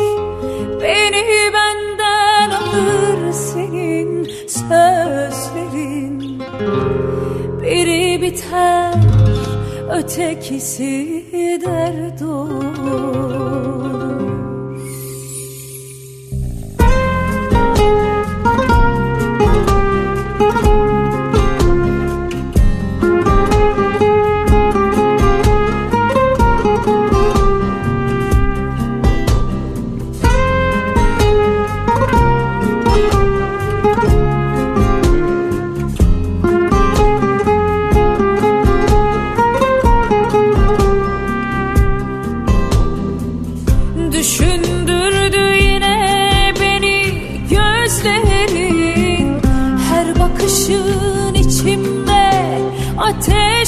Beni 0.81 1.53
benden 1.53 2.51
alır 2.51 3.31
senin 3.31 4.23
sözlerin. 4.47 6.43
Biri 7.61 8.21
biter 8.21 8.93
ötekisi 9.91 11.25
dert 11.65 12.21
olur 12.21 14.26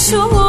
ateş 0.09 0.48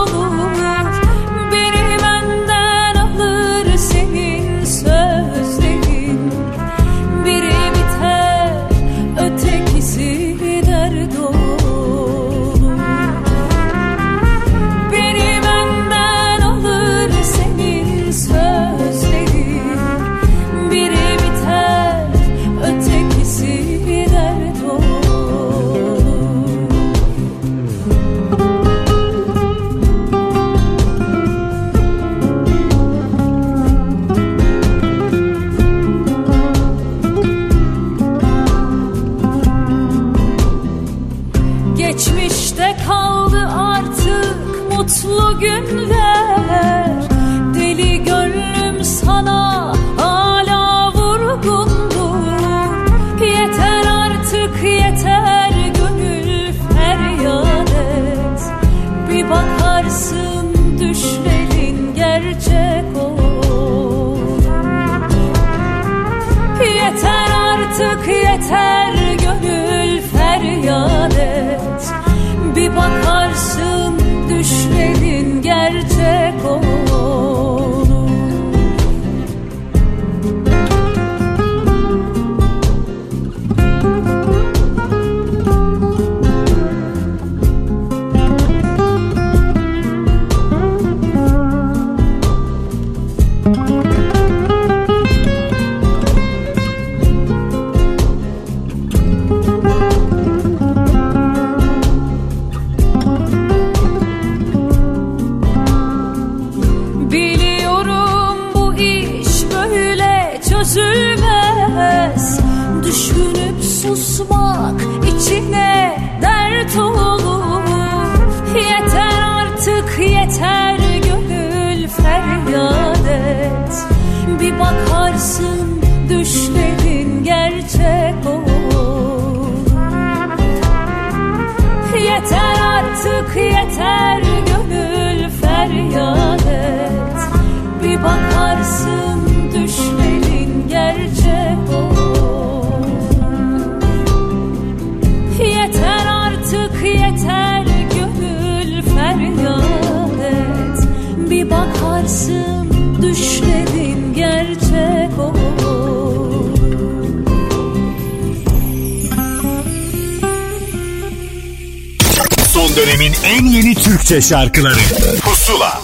en 163.25 163.45
yeni 163.45 163.75
Türkçe 163.75 164.21
şarkıları. 164.21 164.79
Pusula. 165.23 165.81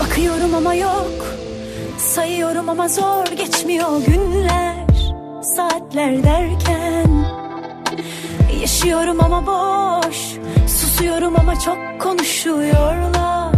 Bakıyorum 0.00 0.54
ama 0.54 0.74
yok. 0.74 1.26
Sayıyorum 1.98 2.68
ama 2.68 2.88
zor 2.88 3.26
geçmiyor 3.26 3.88
günler 4.06 4.76
Saatler 5.56 6.22
derken. 6.24 7.26
Yaşıyorum 8.60 9.20
ama 9.20 9.46
boş 9.46 10.16
Susuyorum 10.68 11.36
ama 11.40 11.60
çok 11.60 11.78
konuşuyorlar. 12.00 13.52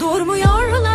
Durmuyorlar 0.00 0.87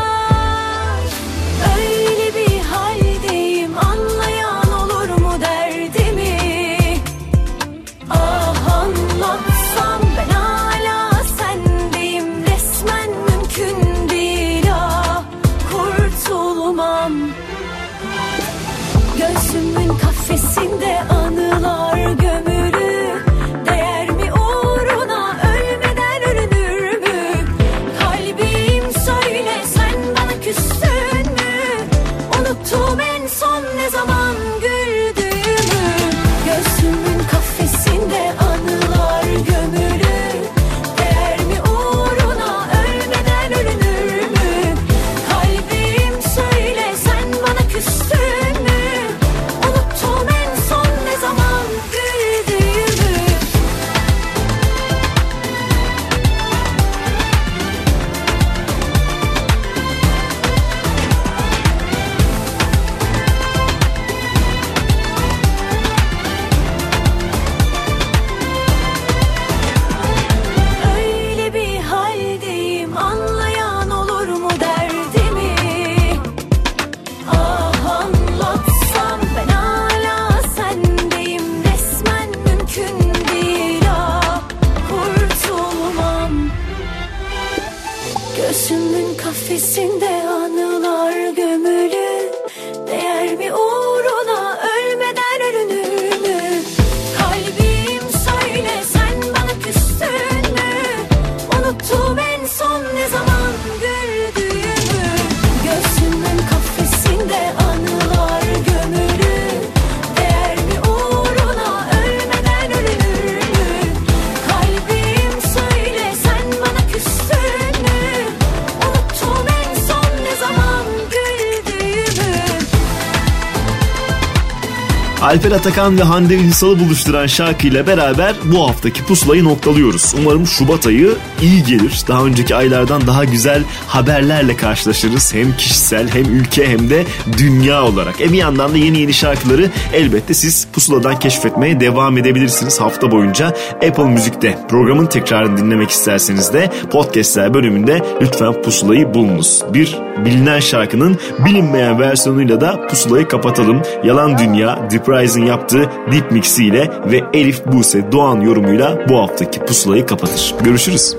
Alper 125.43 125.57
Atakan 125.57 125.99
ve 125.99 126.03
Hande 126.03 126.35
Ünsal'ı 126.35 126.79
buluşturan 126.79 127.27
şarkıyla 127.27 127.87
beraber 127.87 128.35
bu 128.45 128.67
haftaki 128.67 129.05
pusulayı 129.05 129.43
noktalıyoruz. 129.43 130.15
Umarım 130.19 130.47
Şubat 130.47 130.87
ayı 130.87 131.15
iyi 131.41 131.63
gelir. 131.63 132.01
Daha 132.07 132.25
önceki 132.25 132.55
aylardan 132.55 133.07
daha 133.07 133.25
güzel 133.25 133.63
haberlerle 133.87 134.55
karşılaşırız. 134.55 135.33
Hem 135.33 135.57
kişisel 135.57 136.09
hem 136.09 136.25
ülke 136.25 136.69
hem 136.69 136.89
de 136.89 137.03
dünya 137.37 137.83
olarak. 137.83 138.21
E 138.21 138.31
bir 138.31 138.37
yandan 138.37 138.73
da 138.73 138.77
yeni 138.77 138.99
yeni 138.99 139.13
şarkıları 139.13 139.69
elbette 139.93 140.33
siz 140.33 140.67
pusuladan 140.73 141.19
keşfetmeye 141.19 141.79
devam 141.79 142.17
edebilirsiniz 142.17 142.81
hafta 142.81 143.11
boyunca 143.11 143.47
Apple 143.73 144.05
Müzik'te. 144.05 144.57
Programın 144.69 145.05
tekrarını 145.05 145.57
dinlemek 145.57 145.89
isterseniz 145.89 146.53
de 146.53 146.71
podcastler 146.91 147.53
bölümünde 147.53 148.01
lütfen 148.21 148.61
pusulayı 148.61 149.13
bulunuz. 149.13 149.63
Bir 149.73 149.97
bilinen 150.25 150.59
şarkının 150.59 151.17
bilinmeyen 151.45 151.99
versiyonuyla 151.99 152.61
da 152.61 152.87
pusulayı 152.87 153.27
kapatalım. 153.27 153.81
Yalan 154.03 154.37
Dünya, 154.37 154.79
Deep 154.91 155.09
Rising 155.09 155.47
yaptığı 155.47 155.89
Deep 156.11 156.31
Mix'iyle 156.31 156.89
ve 157.05 157.21
Elif 157.33 157.65
Buse 157.65 158.11
Doğan 158.11 158.41
yorumuyla 158.41 159.09
bu 159.09 159.19
haftaki 159.19 159.59
pusulayı 159.59 160.05
kapatır. 160.05 160.55
Görüşürüz. 160.63 161.15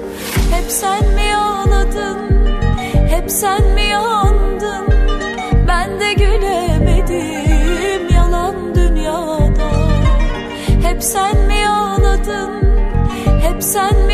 Hep 0.51 0.65
sen 0.71 1.05
mi 1.15 1.37
ağladın? 1.37 2.19
Hep 3.09 3.31
sen 3.31 3.63
mi 3.75 3.83
yandın? 3.83 4.87
Ben 5.69 6.01
de 6.01 6.13
gülemedim 6.15 8.09
yalan 8.15 8.55
dünyada. 8.75 9.71
Hep 10.83 11.03
sen 11.03 11.37
mi 11.47 11.69
ağladın? 11.69 12.51
Hep 13.43 13.63
sen 13.63 13.97
mi 14.07 14.14